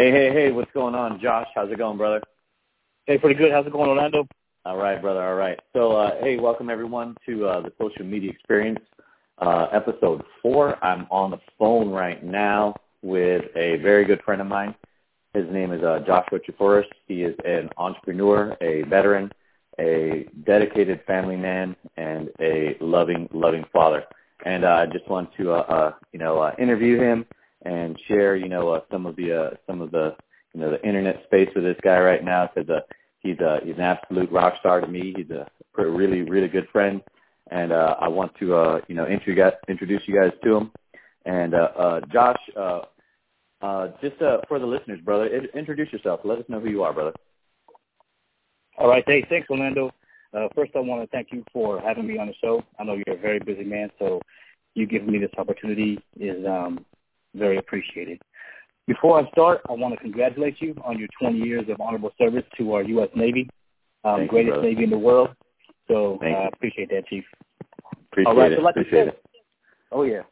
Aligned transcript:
Hey, 0.00 0.12
hey, 0.12 0.32
hey, 0.32 0.50
what's 0.50 0.72
going 0.72 0.94
on, 0.94 1.20
Josh? 1.20 1.48
How's 1.54 1.70
it 1.70 1.76
going, 1.76 1.98
brother? 1.98 2.22
Hey, 3.04 3.18
pretty 3.18 3.34
good. 3.34 3.52
How's 3.52 3.66
it 3.66 3.72
going, 3.72 3.86
Orlando? 3.86 4.26
All 4.64 4.78
right, 4.78 4.98
brother. 4.98 5.22
All 5.22 5.34
right. 5.34 5.60
So, 5.74 5.92
uh, 5.92 6.12
hey, 6.22 6.38
welcome 6.38 6.70
everyone 6.70 7.18
to 7.26 7.44
uh, 7.46 7.60
the 7.60 7.70
Social 7.78 8.06
Media 8.06 8.30
Experience, 8.30 8.80
uh, 9.42 9.66
episode 9.72 10.24
four. 10.40 10.82
I'm 10.82 11.06
on 11.10 11.32
the 11.32 11.38
phone 11.58 11.90
right 11.90 12.24
now 12.24 12.76
with 13.02 13.44
a 13.54 13.76
very 13.82 14.06
good 14.06 14.22
friend 14.22 14.40
of 14.40 14.46
mine. 14.46 14.74
His 15.34 15.44
name 15.50 15.70
is 15.70 15.82
uh, 15.82 15.98
Joshua 16.06 16.38
Charfauros. 16.38 16.86
He 17.06 17.22
is 17.22 17.36
an 17.44 17.68
entrepreneur, 17.76 18.56
a 18.62 18.84
veteran, 18.84 19.30
a 19.78 20.26
dedicated 20.46 21.02
family 21.06 21.36
man, 21.36 21.76
and 21.98 22.30
a 22.40 22.74
loving, 22.80 23.28
loving 23.34 23.66
father. 23.70 24.04
And 24.46 24.64
uh, 24.64 24.76
I 24.76 24.86
just 24.86 25.06
want 25.10 25.28
to, 25.36 25.52
uh, 25.52 25.56
uh, 25.56 25.92
you 26.14 26.18
know, 26.18 26.38
uh, 26.38 26.54
interview 26.58 26.98
him 26.98 27.26
and 27.62 27.98
share, 28.08 28.36
you 28.36 28.48
know, 28.48 28.70
uh, 28.70 28.80
some 28.90 29.06
of 29.06 29.16
the 29.16 29.32
uh, 29.32 29.50
some 29.66 29.80
of 29.80 29.90
the 29.90 30.16
you 30.54 30.60
know 30.60 30.70
the 30.70 30.82
internet 30.86 31.22
space 31.24 31.48
with 31.54 31.64
this 31.64 31.76
guy 31.82 31.98
right 31.98 32.24
now 32.24 32.50
because 32.52 32.68
uh, 32.70 32.80
he's 33.20 33.38
a 33.40 33.60
he's 33.64 33.76
an 33.76 33.82
absolute 33.82 34.30
rock 34.30 34.54
star 34.60 34.80
to 34.80 34.86
me. 34.86 35.14
He's 35.16 35.30
a 35.30 35.46
really 35.76 36.22
really 36.22 36.48
good 36.48 36.68
friend, 36.72 37.02
and 37.50 37.72
uh, 37.72 37.96
I 38.00 38.08
want 38.08 38.34
to 38.40 38.54
uh, 38.54 38.80
you 38.88 38.94
know 38.94 39.06
introduce 39.06 39.52
introduce 39.68 40.02
you 40.06 40.14
guys 40.14 40.32
to 40.44 40.56
him. 40.56 40.72
And 41.26 41.54
uh, 41.54 41.68
uh, 41.76 42.00
Josh, 42.12 42.40
uh, 42.56 42.80
uh, 43.60 43.88
just 44.00 44.20
uh, 44.22 44.38
for 44.48 44.58
the 44.58 44.66
listeners, 44.66 45.00
brother, 45.00 45.28
introduce 45.54 45.92
yourself. 45.92 46.20
Let 46.24 46.38
us 46.38 46.44
know 46.48 46.60
who 46.60 46.70
you 46.70 46.82
are, 46.82 46.92
brother. 46.92 47.12
All 48.78 48.88
right, 48.88 49.04
hey, 49.06 49.24
thanks, 49.28 49.48
Orlando. 49.50 49.90
Uh, 50.32 50.48
first, 50.54 50.72
I 50.74 50.78
want 50.78 51.02
to 51.02 51.08
thank 51.08 51.28
you 51.32 51.44
for 51.52 51.80
having 51.80 52.06
me 52.06 52.16
on 52.18 52.28
the 52.28 52.34
show. 52.40 52.62
I 52.78 52.84
know 52.84 52.94
you're 52.94 53.16
a 53.16 53.20
very 53.20 53.40
busy 53.40 53.64
man, 53.64 53.90
so 53.98 54.20
you 54.74 54.86
giving 54.86 55.10
me 55.10 55.18
this 55.18 55.30
opportunity 55.36 55.98
is 56.18 56.46
um, 56.46 56.86
very 57.34 57.58
appreciated. 57.58 58.20
Before 58.86 59.20
I 59.20 59.30
start, 59.30 59.60
I 59.68 59.72
want 59.72 59.94
to 59.94 60.00
congratulate 60.00 60.60
you 60.60 60.74
on 60.84 60.98
your 60.98 61.08
20 61.20 61.38
years 61.38 61.68
of 61.68 61.80
honorable 61.80 62.10
service 62.18 62.44
to 62.58 62.74
our 62.74 62.82
U.S. 62.82 63.08
Navy, 63.14 63.48
um, 64.04 64.26
greatest 64.26 64.56
you, 64.56 64.62
Navy 64.62 64.84
in 64.84 64.90
the 64.90 64.98
world. 64.98 65.30
So 65.88 66.18
I 66.22 66.30
uh, 66.30 66.48
appreciate 66.52 66.88
that, 66.90 67.06
Chief. 67.06 67.24
Appreciate 68.10 68.30
All 68.30 68.36
right, 68.36 68.52
it. 68.52 68.56
so 68.56 68.62
like 68.62 68.74
appreciate 68.74 68.98
you 68.98 69.04
said, 69.06 69.08
it. 69.08 69.22
Oh 69.92 70.02
yeah. 70.02 70.22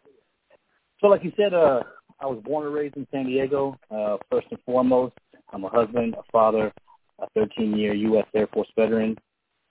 So 1.01 1.07
like 1.07 1.23
you 1.23 1.33
said, 1.37 1.55
uh, 1.55 1.83
I 2.21 2.27
was 2.27 2.43
born 2.45 2.67
and 2.67 2.75
raised 2.75 2.97
in 2.97 3.07
San 3.13 3.27
Diego. 3.27 3.79
Uh, 3.91 4.17
first 4.31 4.49
and 4.51 4.59
foremost, 4.67 5.15
I'm 5.53 5.65
a 5.65 5.69
husband, 5.69 6.15
a 6.19 6.23
father, 6.33 6.73
a 7.21 7.39
13-year 7.39 7.95
U.S. 7.95 8.27
Air 8.35 8.49
Force 8.49 8.69
veteran, 8.77 9.17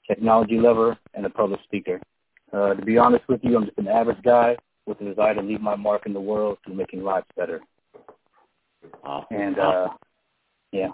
technology 0.08 0.58
lover, 0.58 0.98
and 1.14 1.26
a 1.26 1.30
public 1.30 1.60
speaker. 1.64 2.00
Uh, 2.54 2.74
to 2.74 2.86
be 2.86 2.98
honest 2.98 3.28
with 3.28 3.42
you, 3.44 3.58
I'm 3.58 3.66
just 3.66 3.78
an 3.78 3.88
average 3.88 4.24
guy 4.24 4.56
with 4.88 5.02
a 5.02 5.06
desire 5.06 5.36
to 5.36 5.42
leave 5.42 5.62
my 5.62 5.76
mark 5.76 6.06
in 6.06 6.14
the 6.14 6.20
world 6.20 6.58
through 6.66 6.76
making 6.76 7.04
lives 7.04 7.28
better. 7.36 7.60
Awesome. 9.04 9.38
And 9.38 9.60
uh, 9.60 9.90
yeah, 10.72 10.90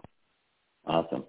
Awesome. 0.85 1.23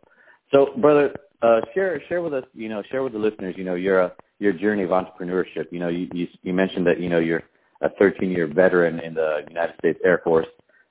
So, 0.53 0.71
brother, 0.79 1.15
uh, 1.43 1.61
share 1.75 2.03
share 2.09 2.23
with 2.23 2.35
us, 2.35 2.45
you 2.55 2.69
know, 2.69 2.83
share 2.91 3.03
with 3.03 3.13
the 3.13 3.19
listeners, 3.19 3.55
you 3.57 3.65
know, 3.65 3.75
your 3.75 4.03
uh, 4.03 4.09
your 4.39 4.53
journey 4.53 4.83
of 4.83 4.91
entrepreneurship. 4.91 5.71
You 5.71 5.79
know, 5.79 5.89
you, 5.89 6.09
you 6.13 6.27
you 6.43 6.53
mentioned 6.53 6.87
that 6.87 7.01
you 7.01 7.09
know 7.09 7.19
you're 7.19 7.43
a 7.81 7.91
13 7.99 8.31
year 8.31 8.47
veteran 8.47 9.01
in 9.01 9.15
the 9.15 9.43
United 9.49 9.75
States 9.79 9.99
Air 10.05 10.21
Force, 10.25 10.47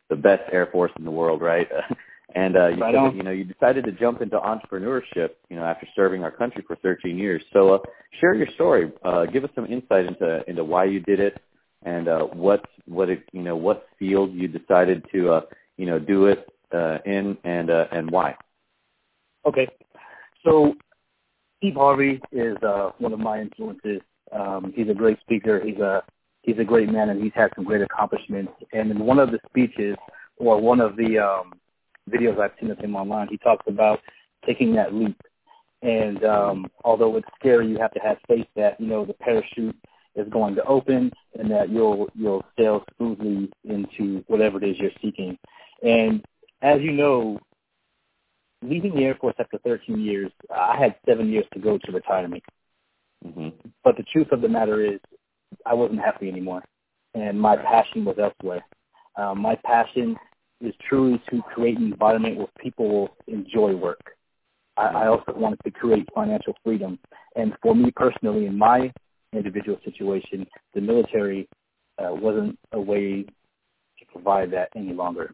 the 0.10 0.16
best 0.16 0.44
Air 0.52 0.68
Force 0.72 0.92
in 0.98 1.06
the 1.06 1.12
world, 1.12 1.42
right? 1.42 1.68
and 2.36 2.56
uh, 2.56 2.68
you 2.68 2.82
Right 2.82 2.94
said 2.94 3.12
that, 3.12 3.16
you 3.16 3.24
know 3.24 3.32
you 3.32 3.44
decided 3.44 3.84
to 3.86 3.92
jump 3.92 4.22
into 4.22 4.38
entrepreneurship, 4.38 5.32
you 5.50 5.58
know, 5.58 5.64
after 5.64 5.88
serving 5.96 6.24
our 6.24 6.32
country 6.32 6.64
for 6.66 6.76
13 6.78 7.18
years. 7.18 7.44
So, 7.52 7.74
uh, 7.74 7.80
share 8.22 8.34
your 8.34 8.48
story. 8.56 8.92
Uh, 9.04 9.26
give 9.26 9.44
us 9.44 9.50
some 9.56 9.66
insight 9.66 10.06
into 10.06 10.44
into 10.50 10.64
why 10.64 10.86
you 10.86 11.00
did 11.02 11.20
it 11.20 11.42
and 11.84 12.08
uh, 12.08 12.24
what 12.26 12.66
what 12.86 13.10
it 13.10 13.24
you 13.32 13.42
know 13.42 13.56
what 13.56 13.88
field 14.00 14.34
you 14.34 14.48
decided 14.48 15.06
to 15.14 15.32
uh, 15.32 15.42
you 15.78 15.86
know 15.86 16.00
do 16.00 16.28
it 16.28 16.50
uh, 16.74 16.98
in 17.06 17.38
and 17.44 17.70
uh, 17.70 17.86
and 17.92 18.10
why. 18.10 18.36
Okay. 19.46 19.68
So 20.46 20.76
Steve 21.58 21.76
Harvey 21.76 22.22
is 22.32 22.58
uh, 22.64 22.92
one 22.98 23.14
of 23.14 23.20
my 23.20 23.40
influences. 23.40 24.02
Um, 24.32 24.74
he's 24.76 24.90
a 24.90 24.94
great 24.94 25.20
speaker. 25.22 25.62
He's 25.64 25.78
a 25.78 26.04
he's 26.42 26.58
a 26.60 26.64
great 26.64 26.92
man, 26.92 27.10
and 27.10 27.22
he's 27.22 27.34
had 27.34 27.52
some 27.56 27.64
great 27.64 27.82
accomplishments. 27.82 28.52
And 28.74 28.92
in 28.92 29.00
one 29.00 29.20
of 29.20 29.32
the 29.32 29.40
speeches, 29.50 29.96
or 30.38 30.60
one 30.60 30.80
of 30.80 30.96
the 30.96 31.20
um, 31.20 31.54
videos 32.10 32.40
I've 32.40 32.52
seen 32.60 32.72
of 32.72 32.80
him 32.80 32.96
online, 32.96 33.28
he 33.30 33.38
talks 33.38 33.66
about 33.68 34.00
taking 34.46 34.74
that 34.76 34.94
leap. 34.94 35.20
And 35.82 36.24
um, 36.24 36.72
although 36.84 37.16
it's 37.18 37.28
scary, 37.40 37.68
you 37.68 37.78
have 37.78 37.92
to 37.92 38.00
have 38.00 38.18
faith 38.28 38.48
that 38.56 38.80
you 38.80 38.88
know 38.88 39.06
the 39.06 39.14
parachute 39.14 39.76
is 40.16 40.28
going 40.30 40.56
to 40.56 40.64
open 40.66 41.12
and 41.40 41.52
that 41.52 41.70
you'll 41.70 42.08
you'll 42.16 42.44
sail 42.58 42.84
smoothly 42.98 43.50
into 43.66 44.24
whatever 44.28 44.64
it 44.64 44.70
is 44.70 44.78
you're 44.80 44.92
seeking. 45.02 45.38
And 45.84 46.24
as 46.62 46.82
you 46.82 46.92
know, 46.92 47.40
leaving 48.64 48.96
the 48.96 49.04
Air 49.04 49.16
Force 49.20 49.36
after 49.40 49.58
13 49.60 50.00
years, 50.00 50.32
I 50.56 50.78
had 50.78 50.96
seven 51.08 51.30
years 51.30 51.46
to 51.54 51.60
go 51.60 51.78
to 51.78 51.92
retirement. 51.92 52.44
hmm 53.24 53.50
But 53.84 53.98
the 53.98 54.04
truth 54.12 54.32
of 54.32 54.42
the 54.42 54.50
matter 54.50 54.84
is, 54.86 55.00
I 55.66 55.74
wasn't 55.74 56.00
happy 56.02 56.30
anymore, 56.30 56.64
and 57.14 57.40
my 57.40 57.56
passion 57.58 58.06
was 58.06 58.18
elsewhere. 58.20 58.66
Um, 59.18 59.42
my 59.42 59.56
passion 59.66 60.16
is 60.62 60.74
truly 60.90 61.22
to 61.30 61.42
create 61.54 61.78
an 61.78 61.86
environment 61.92 62.38
where 62.38 62.48
people 62.60 62.90
will 62.90 63.18
enjoy 63.28 63.76
work. 63.76 64.02
I, 64.78 64.88
I 64.88 65.08
also 65.08 65.34
wanted 65.36 65.60
to 65.66 65.72
create 65.72 66.08
financial 66.16 66.54
freedom, 66.64 67.00
and 67.36 67.54
for 67.62 67.76
me 67.76 67.92
personally, 67.96 68.46
in 68.48 68.58
my 68.58 68.92
individual 69.38 69.80
situation, 69.84 70.46
the 70.74 70.82
military 70.82 71.48
uh, 71.98 72.14
wasn't 72.14 72.58
a 72.72 72.80
way 72.80 73.24
to 73.24 74.06
provide 74.12 74.52
that 74.52 74.70
any 74.76 74.94
longer. 74.94 75.32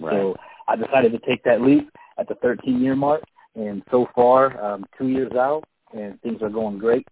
Right. 0.00 0.12
So 0.12 0.36
I 0.66 0.76
decided 0.76 1.12
to 1.12 1.18
take 1.26 1.42
that 1.44 1.62
leap 1.62 1.90
at 2.18 2.28
the 2.28 2.34
13 2.36 2.80
year 2.82 2.96
mark, 2.96 3.22
and 3.54 3.82
so 3.90 4.06
far, 4.14 4.62
um, 4.62 4.84
two 4.96 5.08
years 5.08 5.32
out, 5.32 5.64
and 5.92 6.20
things 6.22 6.42
are 6.42 6.50
going 6.50 6.78
great, 6.78 7.06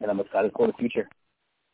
and 0.00 0.10
I'm 0.10 0.20
excited 0.20 0.52
for 0.56 0.66
the 0.66 0.72
future. 0.74 1.08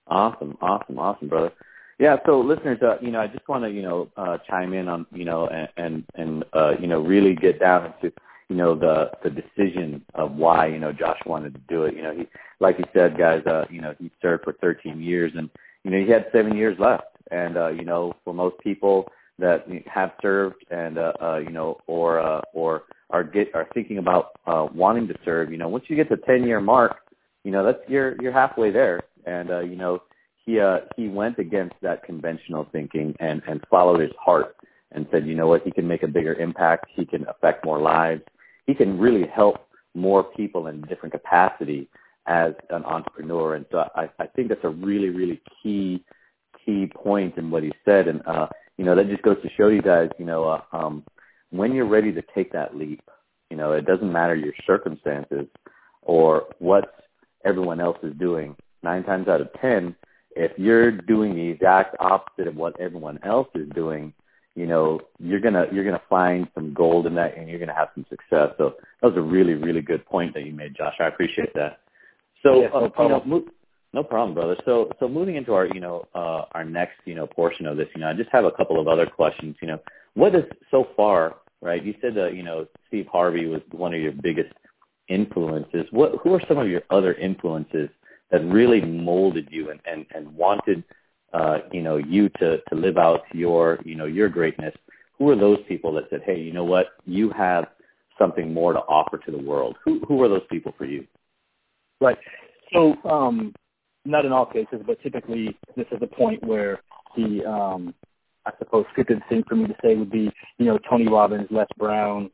Awesome, 0.07 0.57
awesome, 0.61 0.99
awesome, 0.99 1.29
brother. 1.29 1.53
Yeah, 1.99 2.17
so 2.25 2.41
listeners, 2.41 2.79
uh, 2.83 2.97
you 3.01 3.11
know, 3.11 3.21
I 3.21 3.27
just 3.27 3.47
want 3.47 3.63
to, 3.65 3.71
you 3.71 3.83
know, 3.83 4.09
uh, 4.17 4.39
chime 4.49 4.73
in 4.73 4.89
on, 4.89 5.07
you 5.13 5.25
know, 5.25 5.49
and 5.49 5.69
and, 5.77 6.05
and 6.15 6.45
uh, 6.55 6.73
you 6.81 6.87
know, 6.87 7.01
really 7.01 7.35
get 7.35 7.61
down 7.61 7.93
into, 8.03 8.15
you 8.51 8.57
know, 8.57 8.75
the 8.75 9.13
the 9.23 9.31
decision 9.31 10.05
of 10.15 10.33
why, 10.33 10.67
you 10.67 10.81
know, 10.81 10.93
Josh 10.93 11.21
wanted 11.25 11.55
to 11.55 11.61
do 11.69 11.85
it. 11.85 11.95
You 11.95 12.03
know, 12.03 12.17
he, 12.17 12.27
like 12.59 12.77
he 12.77 12.85
said, 12.93 13.17
guys, 13.17 13.43
uh, 13.47 13.65
you 13.71 13.81
know, 13.81 13.95
he 13.99 14.11
served 14.21 14.43
for 14.43 14.55
13 14.55 15.01
years, 15.01 15.33
and 15.37 15.49
you 15.85 15.93
know, 15.93 16.05
he 16.05 16.11
had 16.11 16.27
seven 16.33 16.57
years 16.57 16.77
left, 16.81 17.17
and 17.31 17.57
uh, 17.57 17.69
you 17.69 17.85
know, 17.85 18.13
for 18.25 18.35
most 18.35 18.59
people 18.59 19.09
that 19.39 19.67
have 19.87 20.11
served 20.21 20.57
and 20.71 20.99
uh, 20.99 21.13
uh, 21.23 21.37
you 21.37 21.51
know, 21.51 21.79
or 21.87 22.19
uh, 22.19 22.41
or 22.53 22.83
are 23.11 23.23
get 23.23 23.55
are 23.55 23.69
thinking 23.73 23.99
about 23.99 24.33
uh, 24.49 24.67
wanting 24.75 25.07
to 25.07 25.15
serve, 25.25 25.53
you 25.53 25.57
know, 25.57 25.69
once 25.69 25.85
you 25.87 25.95
get 25.95 26.09
to 26.09 26.17
10 26.17 26.43
year 26.43 26.61
mark, 26.61 26.97
you 27.45 27.53
know, 27.53 27.65
that's 27.65 27.79
you're 27.89 28.21
you're 28.21 28.33
halfway 28.33 28.73
there, 28.73 29.01
and 29.27 29.53
uh, 29.53 29.61
you 29.61 29.77
know 29.77 30.03
he 30.45 30.59
uh, 30.59 30.81
he 30.97 31.07
went 31.07 31.39
against 31.39 31.77
that 31.83 32.03
conventional 32.03 32.67
thinking 32.73 33.15
and 33.21 33.43
and 33.47 33.61
followed 33.71 34.01
his 34.01 34.13
heart 34.19 34.57
and 34.93 35.07
said, 35.13 35.25
you 35.25 35.37
know 35.37 35.47
what, 35.47 35.63
he 35.63 35.71
can 35.71 35.87
make 35.87 36.03
a 36.03 36.09
bigger 36.09 36.35
impact, 36.35 36.87
he 36.97 37.07
can 37.07 37.25
affect 37.29 37.65
more 37.65 37.81
lives, 37.81 38.23
he 38.71 38.75
can 38.77 38.99
really 38.99 39.27
help 39.27 39.57
more 39.95 40.23
people 40.23 40.69
in 40.69 40.81
different 40.83 41.13
capacity 41.13 41.89
as 42.27 42.53
an 42.71 42.85
entrepreneur. 42.85 43.57
And 43.57 43.67
so 43.73 43.89
I, 43.97 44.09
I 44.21 44.27
think 44.29 44.49
that's 44.49 44.65
a 44.65 44.69
really 44.69 45.11
really 45.11 45.41
key 45.61 46.05
key 46.65 46.91
point 46.95 47.37
in 47.37 47.51
what 47.51 47.65
he 47.65 47.73
said, 47.85 48.07
and 48.07 48.23
uh, 48.27 48.47
you 48.79 48.85
know 48.85 48.95
that 48.95 49.09
just 49.09 49.23
goes 49.23 49.43
to 49.43 49.51
show 49.57 49.69
you 49.69 49.83
guys, 49.83 50.09
you 50.19 50.25
know, 50.25 50.45
uh, 50.45 50.61
um, 50.73 51.05
when 51.51 51.73
you're 51.73 51.89
ready 51.89 52.13
to 52.13 52.23
take 52.35 52.53
that 52.53 52.77
leap, 52.77 53.03
you 53.51 53.57
know, 53.57 53.73
it 53.73 53.87
doesn't 53.87 54.13
matter 54.13 54.37
your 54.37 54.53
circumstances 54.67 55.47
or 56.03 56.47
what 56.61 56.85
everyone 57.45 57.81
else 57.81 57.99
is 58.05 58.15
doing. 58.19 58.55
Nine 58.83 59.03
times 59.03 59.27
out 59.27 59.41
of 59.41 59.49
ten, 59.61 59.97
if 60.37 60.53
you're 60.57 60.93
doing 60.93 61.35
the 61.35 61.49
exact 61.49 61.97
opposite 61.99 62.47
of 62.47 62.57
what 62.57 62.79
everyone 62.79 63.19
else 63.25 63.49
is 63.55 63.69
doing, 63.75 64.13
you 64.61 64.67
know, 64.67 65.01
you're 65.19 65.41
gonna 65.41 65.67
you're 65.73 65.85
gonna 65.85 66.03
find 66.09 66.47
some 66.55 66.75
gold 66.75 67.07
in 67.07 67.15
that, 67.15 67.37
and 67.37 67.49
you're 67.49 67.59
gonna 67.59 67.75
have 67.75 67.89
some 67.95 68.07
success. 68.11 68.51
So 68.59 68.75
that 69.01 69.09
was 69.09 69.17
a 69.17 69.23
really 69.23 69.55
really 69.55 69.83
good 69.83 70.05
point 70.07 70.35
that 70.35 70.45
you 70.45 70.53
made, 70.53 70.77
Josh. 70.77 70.95
I 71.01 71.07
appreciate 71.07 71.53
that. 71.55 71.81
So 72.43 72.63
Yeah, 72.63 72.69
no 72.69 72.75
uh, 72.75 72.81
you 72.81 72.85
know, 72.85 72.91
problem. 72.91 73.29
mo- 73.29 73.49
no 73.93 74.03
problem, 74.05 74.35
brother. 74.35 74.57
So 74.65 74.91
so 75.01 75.09
moving 75.09 75.37
into 75.37 75.53
our 75.55 75.67
you 75.67 75.81
know 75.81 76.07
uh, 76.15 76.43
our 76.53 76.65
next 76.65 76.99
you 77.07 77.15
know 77.15 77.27
portion 77.27 77.67
of 77.67 77.77
this, 77.77 77.89
you 77.95 78.01
know, 78.01 78.09
I 78.09 78.15
just 78.15 78.31
have 78.31 78.45
a 78.45 78.53
couple 78.53 78.81
of 78.81 78.87
other 78.87 79.07
questions. 79.07 79.57
You 79.63 79.69
know, 79.69 79.79
what 80.15 80.35
is 80.35 80.45
so 80.71 80.89
far 80.97 81.37
right? 81.63 81.85
You 81.85 81.95
said 82.01 82.15
that 82.15 82.35
you 82.35 82.43
know 82.43 82.67
Steve 82.89 83.07
Harvey 83.11 83.47
was 83.47 83.61
one 83.71 83.95
of 83.95 84.01
your 84.01 84.13
biggest 84.13 84.53
influences. 85.09 85.87
What 85.91 86.13
who 86.23 86.35
are 86.35 86.43
some 86.49 86.59
of 86.59 86.69
your 86.69 86.83
other 86.91 87.15
influences 87.15 87.89
that 88.31 88.45
really 88.45 88.81
molded 88.81 89.49
you 89.51 89.71
and 89.71 89.81
and, 89.85 90.07
and 90.15 90.35
wanted 90.35 90.85
uh, 91.33 91.59
you 91.73 91.83
know 91.83 91.97
you 91.97 92.29
to 92.41 92.59
to 92.69 92.75
live 92.75 92.99
out 92.99 93.23
your 93.33 93.79
you 93.85 93.95
know 93.95 94.07
your 94.07 94.29
greatness? 94.29 94.75
Who 95.19 95.29
are 95.31 95.37
those 95.37 95.59
people 95.69 95.93
that 95.95 96.05
said, 96.09 96.23
hey, 96.25 96.41
you 96.41 96.53
know 96.53 96.65
what, 96.65 96.95
you 97.05 97.31
have 97.31 97.67
something 98.19 98.55
more 98.55 98.73
to 98.73 98.79
offer 98.81 99.19
to 99.19 99.31
the 99.31 99.39
world? 99.39 99.77
Who 99.85 100.01
who 100.07 100.23
are 100.23 100.29
those 100.29 100.47
people 100.51 100.75
for 100.77 100.87
you? 100.87 101.07
Right. 102.01 102.17
So, 102.73 102.97
um, 103.05 103.53
not 104.05 104.25
in 104.25 104.33
all 104.33 104.47
cases, 104.47 104.81
but 104.87 105.01
typically 105.03 105.57
this 105.77 105.87
is 105.93 106.01
the 106.01 106.07
point 106.07 106.43
where 106.43 106.81
the 107.17 107.45
um, 107.45 107.95
I 108.47 108.53
suppose 108.59 108.87
scripted 108.97 109.21
thing 109.29 109.45
for 109.49 109.57
me 109.57 109.67
to 109.67 109.75
say 109.83 109.95
would 109.95 110.11
be, 110.11 110.31
you 110.59 110.67
know, 110.67 110.79
Tony 110.89 111.07
Robbins, 111.07 111.49
Les 111.51 111.67
Brown, 111.77 112.31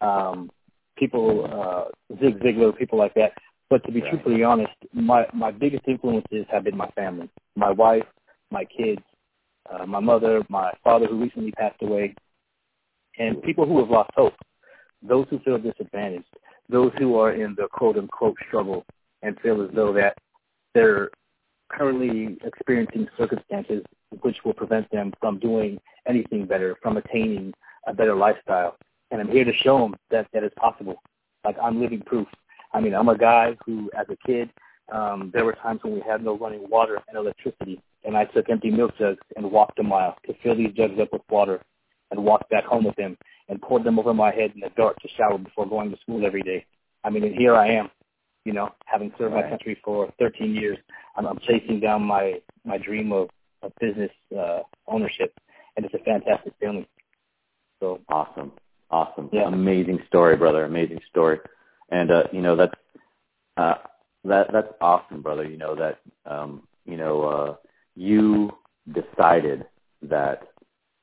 um, 0.00 0.50
people, 0.96 1.46
uh, 1.46 2.16
Zig 2.20 2.38
Ziglar, 2.40 2.76
people 2.76 2.98
like 2.98 3.14
that. 3.14 3.32
But 3.70 3.84
to 3.84 3.92
be 3.92 4.00
right. 4.00 4.10
truthfully 4.10 4.42
honest, 4.44 4.72
my 4.92 5.26
my 5.34 5.50
biggest 5.50 5.84
influences 5.86 6.46
have 6.50 6.64
been 6.64 6.76
my 6.76 6.88
family, 6.90 7.28
my 7.56 7.70
wife, 7.70 8.06
my 8.50 8.64
kids, 8.64 9.02
uh, 9.70 9.86
my 9.86 10.00
mother, 10.00 10.42
my 10.48 10.72
father 10.82 11.06
who 11.06 11.20
recently 11.20 11.52
passed 11.52 11.82
away, 11.82 12.14
and 13.18 13.42
people 13.42 13.66
who 13.66 13.78
have 13.78 13.90
lost 13.90 14.10
hope, 14.14 14.34
those 15.02 15.26
who 15.30 15.38
feel 15.40 15.58
disadvantaged, 15.58 16.28
those 16.68 16.92
who 16.98 17.16
are 17.16 17.32
in 17.32 17.54
the 17.56 17.68
quote 17.72 17.96
unquote 17.96 18.36
struggle 18.46 18.84
and 19.22 19.38
feel 19.40 19.62
as 19.62 19.70
though 19.74 19.92
that 19.92 20.16
they're 20.74 21.10
currently 21.68 22.38
experiencing 22.44 23.08
circumstances 23.18 23.82
which 24.22 24.36
will 24.44 24.54
prevent 24.54 24.90
them 24.90 25.12
from 25.20 25.38
doing 25.38 25.78
anything 26.06 26.46
better, 26.46 26.76
from 26.82 26.96
attaining 26.96 27.52
a 27.86 27.92
better 27.92 28.14
lifestyle. 28.14 28.76
And 29.10 29.20
I'm 29.20 29.28
here 29.30 29.44
to 29.44 29.52
show 29.62 29.78
them 29.78 29.96
that 30.10 30.26
that 30.32 30.44
is 30.44 30.52
possible. 30.56 31.02
Like 31.44 31.56
I'm 31.62 31.80
living 31.80 32.00
proof. 32.00 32.26
I 32.72 32.80
mean, 32.80 32.94
I'm 32.94 33.08
a 33.08 33.16
guy 33.16 33.56
who, 33.64 33.90
as 33.98 34.06
a 34.10 34.16
kid, 34.26 34.50
um, 34.92 35.30
there 35.34 35.44
were 35.44 35.54
times 35.54 35.80
when 35.82 35.94
we 35.94 36.00
had 36.00 36.24
no 36.24 36.36
running 36.38 36.68
water 36.68 37.00
and 37.08 37.16
electricity, 37.16 37.80
and 38.08 38.16
I 38.16 38.24
took 38.24 38.48
empty 38.48 38.70
milk 38.70 38.92
jugs 38.98 39.20
and 39.36 39.52
walked 39.52 39.78
a 39.78 39.82
mile 39.82 40.16
to 40.26 40.34
fill 40.42 40.56
these 40.56 40.72
jugs 40.74 40.98
up 40.98 41.12
with 41.12 41.20
water 41.28 41.60
and 42.10 42.24
walked 42.24 42.48
back 42.48 42.64
home 42.64 42.84
with 42.84 42.96
them 42.96 43.18
and 43.50 43.60
poured 43.60 43.84
them 43.84 43.98
over 43.98 44.14
my 44.14 44.34
head 44.34 44.52
in 44.54 44.60
the 44.60 44.70
dark 44.78 44.98
to 45.00 45.08
shower 45.14 45.36
before 45.36 45.68
going 45.68 45.90
to 45.90 45.96
school 46.00 46.24
every 46.24 46.40
day. 46.40 46.64
I 47.04 47.10
mean, 47.10 47.22
and 47.22 47.34
here 47.34 47.54
I 47.54 47.68
am, 47.68 47.90
you 48.46 48.54
know, 48.54 48.70
having 48.86 49.12
served 49.18 49.34
my 49.34 49.42
country 49.42 49.78
for 49.84 50.10
13 50.18 50.54
years. 50.54 50.78
I'm, 51.16 51.26
I'm 51.26 51.38
chasing 51.40 51.80
down 51.80 52.02
my 52.02 52.40
my 52.64 52.78
dream 52.78 53.12
of, 53.12 53.28
of 53.62 53.72
business 53.78 54.10
uh, 54.36 54.60
ownership, 54.86 55.34
and 55.76 55.84
it's 55.84 55.94
a 55.94 55.98
fantastic 55.98 56.54
feeling. 56.58 56.86
So 57.78 58.00
awesome, 58.08 58.52
awesome, 58.90 59.28
yeah. 59.34 59.48
amazing 59.48 59.98
story, 60.08 60.34
brother, 60.36 60.64
amazing 60.64 61.00
story, 61.10 61.40
and 61.90 62.10
uh, 62.10 62.22
you 62.32 62.40
know 62.40 62.56
that's 62.56 62.74
uh, 63.58 63.74
that 64.24 64.46
that's 64.50 64.72
awesome, 64.80 65.20
brother. 65.20 65.44
You 65.44 65.58
know 65.58 65.76
that 65.76 66.00
um, 66.24 66.62
you 66.86 66.96
know 66.96 67.22
uh, 67.22 67.67
you 67.98 68.52
decided 68.92 69.66
that 70.02 70.48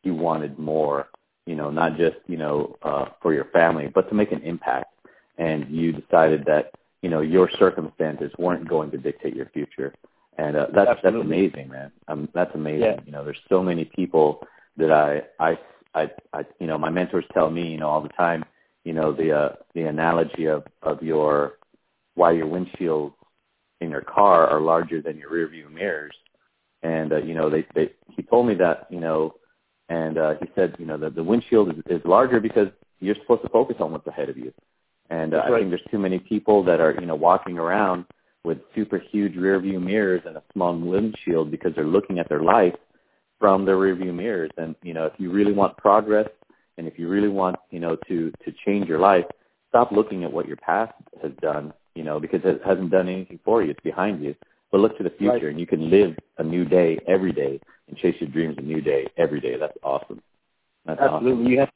you 0.04 0.16
wanted 0.16 0.58
more, 0.58 1.10
you 1.46 1.56
know, 1.56 1.70
not 1.70 1.98
just 1.98 2.16
you 2.26 2.38
know 2.38 2.78
uh, 2.84 3.06
for 3.22 3.34
your 3.34 3.46
family, 3.46 3.92
but 3.94 4.08
to 4.10 4.16
make 4.16 4.32
an 4.32 4.42
impact, 4.44 4.94
and 5.38 5.70
you 5.70 5.92
decided 5.92 6.46
that 6.46 6.72
you 7.02 7.10
know 7.10 7.20
your 7.20 7.50
circumstances 7.60 8.32
weren't 8.40 8.68
going 8.68 8.92
to 8.92 8.98
dictate 8.98 9.36
your 9.36 9.48
future, 9.48 9.94
and 10.38 10.56
uh, 10.56 10.68
that's 10.74 10.90
Absolutely. 10.90 11.20
that's 11.20 11.26
amazing, 11.26 11.70
man. 11.70 11.92
Um, 12.08 12.30
that's 12.34 12.56
amazing. 12.56 12.82
Yeah. 12.82 13.00
You 13.06 13.12
know, 13.12 13.26
there's 13.26 13.42
so 13.50 13.62
many 13.62 13.86
people 13.86 14.40
that 14.78 14.92
I 14.92 15.24
I 15.40 15.60
I, 15.94 16.10
I 16.32 16.46
you 16.60 16.68
know 16.68 16.78
my 16.78 16.90
mentors 16.90 17.26
tell 17.34 17.52
me 17.52 17.68
you 17.68 17.78
know 17.78 17.90
all 17.90 18.02
the 18.02 18.10
time 18.10 18.46
you 18.86 18.94
know 18.94 19.12
the 19.12 19.34
uh, 19.34 19.50
the 19.74 19.82
analogy 19.82 20.46
of 20.46 20.64
of 20.82 21.04
your 21.04 21.58
why 22.14 22.32
your 22.32 22.48
windshield 22.48 23.12
in 23.82 23.90
your 23.90 24.02
car 24.02 24.48
are 24.48 24.62
larger 24.62 25.02
than 25.02 25.18
your 25.18 25.30
rearview 25.30 25.70
mirrors 25.70 26.16
and 26.86 27.14
uh, 27.14 27.18
you 27.18 27.34
know 27.34 27.50
they 27.50 27.66
they 27.74 27.90
he 28.16 28.22
told 28.22 28.48
me 28.48 28.54
that 28.54 28.88
you 28.90 29.00
know 29.00 29.34
and 29.90 30.18
uh, 30.18 30.36
he 30.40 30.48
said 30.56 30.76
you 30.78 30.86
know 30.86 30.98
the 30.98 31.10
the 31.10 31.24
windshield 31.24 31.70
is, 31.70 31.84
is 31.90 32.02
larger 32.06 32.40
because 32.40 32.68
you're 33.00 33.16
supposed 33.16 33.42
to 33.42 33.50
focus 33.50 33.78
on 33.80 33.92
what's 33.92 34.08
ahead 34.08 34.30
of 34.30 34.38
you. 34.38 34.54
And 35.10 35.34
uh, 35.34 35.38
right. 35.38 35.54
I 35.54 35.60
think 35.60 35.70
there's 35.72 35.92
too 35.92 36.00
many 36.00 36.20
people 36.20 36.64
that 36.66 36.80
are 36.80 36.94
you 37.00 37.08
know 37.08 37.16
walking 37.16 37.58
around 37.58 38.06
with 38.44 38.60
super 38.76 39.00
huge 39.00 39.36
rear 39.36 39.60
view 39.60 39.80
mirrors 39.80 40.22
and 40.26 40.38
a 40.38 40.44
small 40.54 40.78
windshield 40.78 41.50
because 41.50 41.74
they're 41.76 41.86
looking 41.98 42.20
at 42.20 42.30
their 42.30 42.44
life 42.44 42.76
from 43.40 43.66
their 43.66 43.78
rear 43.78 43.96
view 43.96 44.14
mirrors. 44.14 44.52
And 44.58 44.76
you 44.84 44.94
know 44.94 45.06
if 45.06 45.14
you 45.18 45.32
really 45.32 45.54
want 45.54 45.78
progress 45.78 46.30
and 46.78 46.88
if 46.88 47.00
you 47.00 47.10
really 47.10 47.30
want 47.30 47.56
you 47.72 47.80
know 47.80 47.96
to 48.08 48.32
to 48.44 48.54
change 48.64 48.88
your 48.88 49.00
life 49.00 49.26
stop 49.70 49.92
looking 49.92 50.24
at 50.24 50.32
what 50.32 50.48
your 50.48 50.58
past 50.58 50.94
has 51.22 51.32
done 51.42 51.74
you 51.96 52.04
know 52.04 52.20
because 52.20 52.42
it 52.44 52.62
hasn't 52.64 52.92
done 52.92 53.10
anything 53.10 53.40
for 53.44 53.64
you. 53.64 53.72
It's 53.72 53.80
behind 53.92 54.24
you 54.24 54.36
but 54.76 54.82
look 54.82 54.98
to 54.98 55.04
the 55.04 55.10
future, 55.12 55.32
right. 55.32 55.44
and 55.46 55.58
you 55.58 55.66
can 55.66 55.90
live 55.90 56.18
a 56.38 56.44
new 56.44 56.66
day 56.66 57.00
every 57.08 57.32
day 57.32 57.62
and 57.88 57.96
chase 57.96 58.14
your 58.20 58.30
dreams 58.30 58.56
a 58.58 58.62
new 58.62 58.82
day 58.82 59.08
every 59.16 59.40
day. 59.40 59.56
That's 59.58 59.78
awesome. 59.82 60.22
That's 60.86 61.00
Absolutely. 61.00 61.32
Awesome. 61.32 61.48
You 61.48 61.60
have 61.62 61.70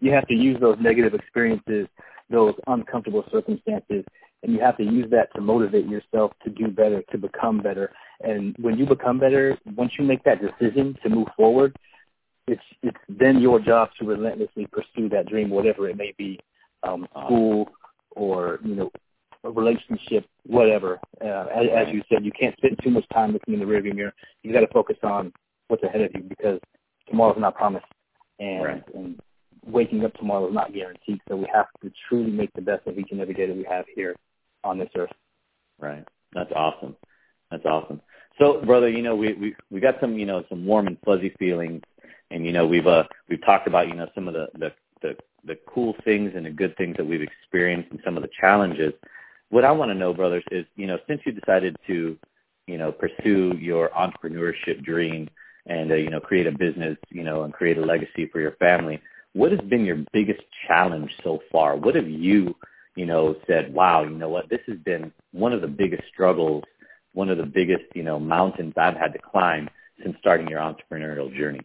you 0.00 0.12
have 0.12 0.26
to 0.28 0.34
use 0.34 0.58
those 0.58 0.78
negative 0.80 1.12
experiences, 1.12 1.86
those 2.30 2.54
uncomfortable 2.66 3.24
circumstances, 3.30 4.06
and 4.42 4.54
you 4.54 4.60
have 4.60 4.78
to 4.78 4.84
use 4.84 5.04
that 5.10 5.34
to 5.34 5.42
motivate 5.42 5.86
yourself 5.86 6.32
to 6.44 6.50
do 6.50 6.68
better, 6.68 7.02
to 7.12 7.18
become 7.18 7.60
better. 7.60 7.92
And 8.22 8.56
when 8.58 8.78
you 8.78 8.86
become 8.86 9.18
better, 9.18 9.58
once 9.76 9.92
you 9.98 10.06
make 10.06 10.24
that 10.24 10.40
decision 10.40 10.96
to 11.02 11.10
move 11.10 11.28
forward, 11.36 11.76
it's 12.46 12.62
it's 12.82 12.96
then 13.06 13.42
your 13.42 13.60
job 13.60 13.90
to 13.98 14.06
relentlessly 14.06 14.66
pursue 14.72 15.10
that 15.10 15.28
dream, 15.28 15.50
whatever 15.50 15.90
it 15.90 15.98
may 15.98 16.14
be, 16.16 16.40
um, 16.84 17.06
school 17.26 17.68
or 18.12 18.60
you 18.64 18.74
know 18.74 18.90
a 19.46 19.50
relationship, 19.50 20.26
whatever. 20.44 20.98
Uh, 21.20 21.46
as, 21.54 21.66
as 21.74 21.94
you 21.94 22.02
said, 22.08 22.24
you 22.24 22.32
can't 22.32 22.56
spend 22.56 22.78
too 22.82 22.90
much 22.90 23.04
time 23.12 23.32
looking 23.32 23.54
in 23.54 23.60
the 23.60 23.66
rearview 23.66 23.94
mirror. 23.94 24.14
You 24.42 24.52
got 24.52 24.60
to 24.60 24.68
focus 24.68 24.96
on 25.02 25.32
what's 25.68 25.82
ahead 25.82 26.02
of 26.02 26.10
you 26.14 26.22
because 26.22 26.60
tomorrow's 27.08 27.38
not 27.38 27.54
promised, 27.54 27.86
and, 28.38 28.64
right. 28.64 28.84
and 28.94 29.20
waking 29.66 30.04
up 30.04 30.14
tomorrow 30.14 30.48
is 30.48 30.54
not 30.54 30.72
guaranteed. 30.72 31.20
So 31.28 31.36
we 31.36 31.46
have 31.52 31.66
to 31.82 31.92
truly 32.08 32.30
make 32.30 32.52
the 32.54 32.62
best 32.62 32.86
of 32.86 32.98
each 32.98 33.08
and 33.10 33.20
every 33.20 33.34
day 33.34 33.46
that 33.46 33.56
we 33.56 33.66
have 33.68 33.84
here 33.94 34.16
on 34.64 34.78
this 34.78 34.90
earth. 34.96 35.12
Right. 35.78 36.04
That's 36.32 36.52
awesome. 36.54 36.96
That's 37.50 37.64
awesome. 37.64 38.00
So, 38.38 38.60
brother, 38.64 38.88
you 38.88 39.02
know, 39.02 39.16
we 39.16 39.32
we 39.34 39.56
we 39.70 39.80
got 39.80 39.94
some, 40.00 40.18
you 40.18 40.26
know, 40.26 40.44
some 40.48 40.66
warm 40.66 40.88
and 40.88 40.98
fuzzy 41.04 41.34
feelings, 41.38 41.82
and 42.30 42.44
you 42.44 42.52
know, 42.52 42.66
we've 42.66 42.86
uh 42.86 43.04
we've 43.28 43.44
talked 43.44 43.66
about, 43.66 43.88
you 43.88 43.94
know, 43.94 44.08
some 44.14 44.28
of 44.28 44.34
the 44.34 44.48
the 44.58 44.72
the 45.00 45.16
the 45.44 45.58
cool 45.66 45.94
things 46.04 46.32
and 46.34 46.44
the 46.44 46.50
good 46.50 46.76
things 46.76 46.96
that 46.96 47.06
we've 47.06 47.22
experienced 47.22 47.90
and 47.92 48.00
some 48.04 48.16
of 48.16 48.22
the 48.22 48.28
challenges 48.38 48.92
what 49.50 49.64
I 49.64 49.72
want 49.72 49.90
to 49.90 49.94
know, 49.94 50.12
brothers, 50.12 50.44
is 50.50 50.66
you 50.76 50.86
know 50.86 50.98
since 51.06 51.20
you 51.24 51.32
decided 51.32 51.76
to 51.86 52.18
you 52.66 52.78
know 52.78 52.92
pursue 52.92 53.56
your 53.58 53.90
entrepreneurship 53.90 54.84
dream 54.84 55.28
and 55.66 55.90
uh, 55.90 55.94
you 55.94 56.10
know 56.10 56.20
create 56.20 56.46
a 56.46 56.52
business, 56.52 56.96
you 57.10 57.22
know, 57.24 57.42
and 57.42 57.52
create 57.52 57.78
a 57.78 57.84
legacy 57.84 58.26
for 58.32 58.40
your 58.40 58.52
family, 58.52 59.00
what 59.32 59.52
has 59.52 59.60
been 59.62 59.84
your 59.84 60.04
biggest 60.12 60.42
challenge 60.66 61.10
so 61.22 61.40
far? 61.52 61.76
What 61.76 61.94
have 61.94 62.08
you 62.08 62.54
you 62.96 63.06
know 63.06 63.36
said, 63.46 63.72
wow, 63.72 64.02
you 64.02 64.16
know 64.16 64.28
what, 64.28 64.48
this 64.48 64.60
has 64.66 64.78
been 64.78 65.12
one 65.32 65.52
of 65.52 65.60
the 65.60 65.68
biggest 65.68 66.02
struggles, 66.12 66.64
one 67.12 67.28
of 67.28 67.38
the 67.38 67.46
biggest 67.46 67.84
you 67.94 68.02
know 68.02 68.18
mountains 68.18 68.74
I've 68.76 68.96
had 68.96 69.12
to 69.12 69.18
climb 69.18 69.68
since 70.02 70.16
starting 70.20 70.48
your 70.48 70.60
entrepreneurial 70.60 71.34
journey? 71.36 71.60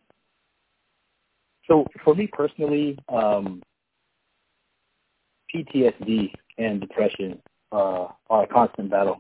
So 1.68 1.86
for 2.04 2.16
me 2.16 2.28
personally, 2.28 2.98
um, 3.08 3.62
PTSD 5.54 6.34
and 6.58 6.82
depression 6.82 7.42
uh, 7.72 8.08
are 8.30 8.44
a 8.44 8.48
constant 8.48 8.90
battle. 8.90 9.20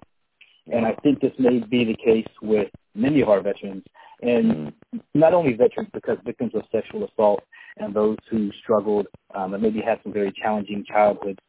And 0.72 0.86
I 0.86 0.94
think 1.04 1.20
this 1.20 1.34
may 1.40 1.60
be 1.60 1.86
the 1.86 1.96
case 1.96 2.28
with 2.42 2.70
many 2.96 3.22
of 3.22 3.30
our 3.30 3.42
veterans, 3.42 3.84
and 4.22 4.74
not 5.14 5.34
only 5.34 5.54
veterans, 5.54 5.90
because 5.94 6.18
victims 6.24 6.52
of 6.54 6.64
sexual 6.72 7.06
assault 7.06 7.42
and 7.78 7.94
those 7.94 8.18
who 8.30 8.52
struggled 8.62 9.08
um, 9.34 9.54
and 9.54 9.64
maybe 9.64 9.82
had 9.82 10.00
some 10.04 10.14
very 10.14 10.32
challenging 10.32 10.84
childhoods 10.88 11.40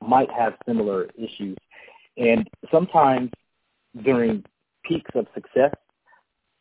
might 0.00 0.30
have 0.30 0.54
similar 0.66 1.08
issues. 1.16 1.56
And 2.16 2.48
sometimes 2.70 3.30
during 4.04 4.44
peaks 4.84 5.10
of 5.14 5.26
success, 5.34 5.74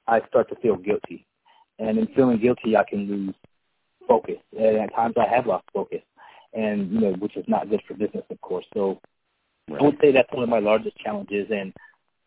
I 0.07 0.21
start 0.27 0.49
to 0.49 0.55
feel 0.55 0.75
guilty. 0.75 1.25
And 1.77 1.97
in 1.97 2.07
feeling 2.07 2.39
guilty, 2.39 2.75
I 2.75 2.83
can 2.83 3.07
lose 3.07 3.35
focus. 4.07 4.38
And 4.57 4.77
at 4.77 4.93
times 4.93 5.15
I 5.17 5.33
have 5.33 5.45
lost 5.45 5.65
focus, 5.73 6.01
and 6.53 6.91
you 6.91 6.99
know, 6.99 7.13
which 7.13 7.38
is 7.38 7.45
not 7.47 7.69
good 7.69 7.81
for 7.88 7.93
business, 7.93 8.25
of 8.29 8.41
course. 8.41 8.65
So 8.73 8.99
I 9.77 9.83
would 9.83 9.97
say 10.01 10.11
that's 10.11 10.31
one 10.31 10.43
of 10.43 10.49
my 10.49 10.59
largest 10.59 10.97
challenges, 10.97 11.47
and 11.51 11.73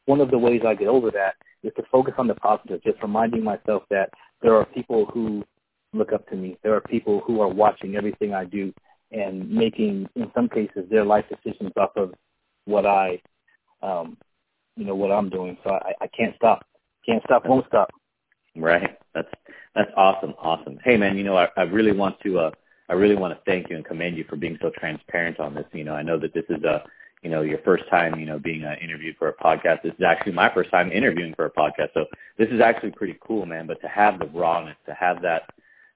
one 0.07 0.21
of 0.21 0.31
the 0.31 0.39
ways 0.39 0.63
I 0.67 0.75
get 0.75 0.89
over 0.89 1.11
that 1.13 1.35
is 1.63 1.73
to 1.77 1.83
focus 1.91 2.15
on 2.19 2.27
the 2.27 2.35
positive, 2.35 2.83
just 2.83 3.03
reminding 3.03 3.45
myself 3.45 3.85
that 3.91 4.11
there 4.43 4.55
are 4.57 4.65
people 4.67 5.07
who 5.07 5.45
look 5.93 6.13
up 6.13 6.29
to 6.29 6.37
me. 6.37 6.59
There 6.63 6.75
are 6.75 6.81
people 6.81 7.21
who 7.27 7.41
are 7.41 7.49
watching 7.49 7.97
everything 7.97 8.35
I 8.35 8.45
do 8.45 8.73
and 9.11 9.49
making, 9.49 10.09
in 10.17 10.31
some 10.35 10.49
cases, 10.49 10.89
their 10.91 11.05
life 11.05 11.25
decisions 11.29 11.73
off 11.77 11.91
of 11.97 12.15
what 12.65 12.87
I, 12.87 13.21
um, 13.83 14.17
you 14.77 14.85
know, 14.85 14.95
what 14.95 15.13
I'm 15.13 15.29
doing. 15.29 15.57
So 15.65 15.71
I, 15.71 15.93
I 16.01 16.07
can't 16.09 16.35
stop. 16.37 16.67
Can't 17.07 17.23
stop. 17.25 17.47
Won't 17.47 17.67
stop. 17.67 17.91
Right. 18.57 18.99
That's 19.15 19.29
that's 19.75 19.91
awesome. 19.97 20.35
Awesome. 20.39 20.79
Hey, 20.85 20.97
man. 20.97 21.17
You 21.17 21.25
know, 21.25 21.37
I, 21.37 21.49
I 21.57 21.63
really 21.63 21.93
want 21.93 22.19
to. 22.21 22.39
uh 22.39 22.51
I 22.89 22.95
really 22.95 23.15
want 23.17 23.33
to 23.33 23.41
thank 23.51 23.71
you 23.71 23.77
and 23.77 23.85
commend 23.85 24.19
you 24.19 24.25
for 24.29 24.37
being 24.37 24.59
so 24.61 24.71
transparent 24.79 25.41
on 25.41 25.55
this. 25.55 25.65
You 25.73 25.85
know, 25.85 25.95
I 25.95 26.03
know 26.03 26.19
that 26.19 26.35
this 26.35 26.45
is 26.51 26.63
a 26.65 26.83
you 27.23 27.31
know, 27.31 27.43
your 27.43 27.59
first 27.59 27.85
time, 27.89 28.19
you 28.19 28.27
know, 28.27 28.39
being 28.39 28.65
uh, 28.65 28.75
interviewed 28.83 29.17
for 29.19 29.29
a 29.29 29.35
podcast. 29.35 29.83
This 29.83 29.95
is 29.95 30.05
actually 30.05 30.33
my 30.33 30.53
first 30.53 30.71
time 30.71 30.91
interviewing 30.91 31.35
for 31.35 31.47
a 31.47 31.51
podcast. 31.51 31.95
So 31.95 32.07
this 32.37 32.49
is 32.51 32.61
actually 32.61 32.91
pretty 32.93 33.17
cool, 33.21 33.47
man. 33.47 33.67
But 33.67 33.81
to 33.83 33.89
have 33.89 34.19
the 34.19 34.27
rawness, 34.27 34.77
to 34.87 34.95
have 34.95 35.23
that, 35.23 35.51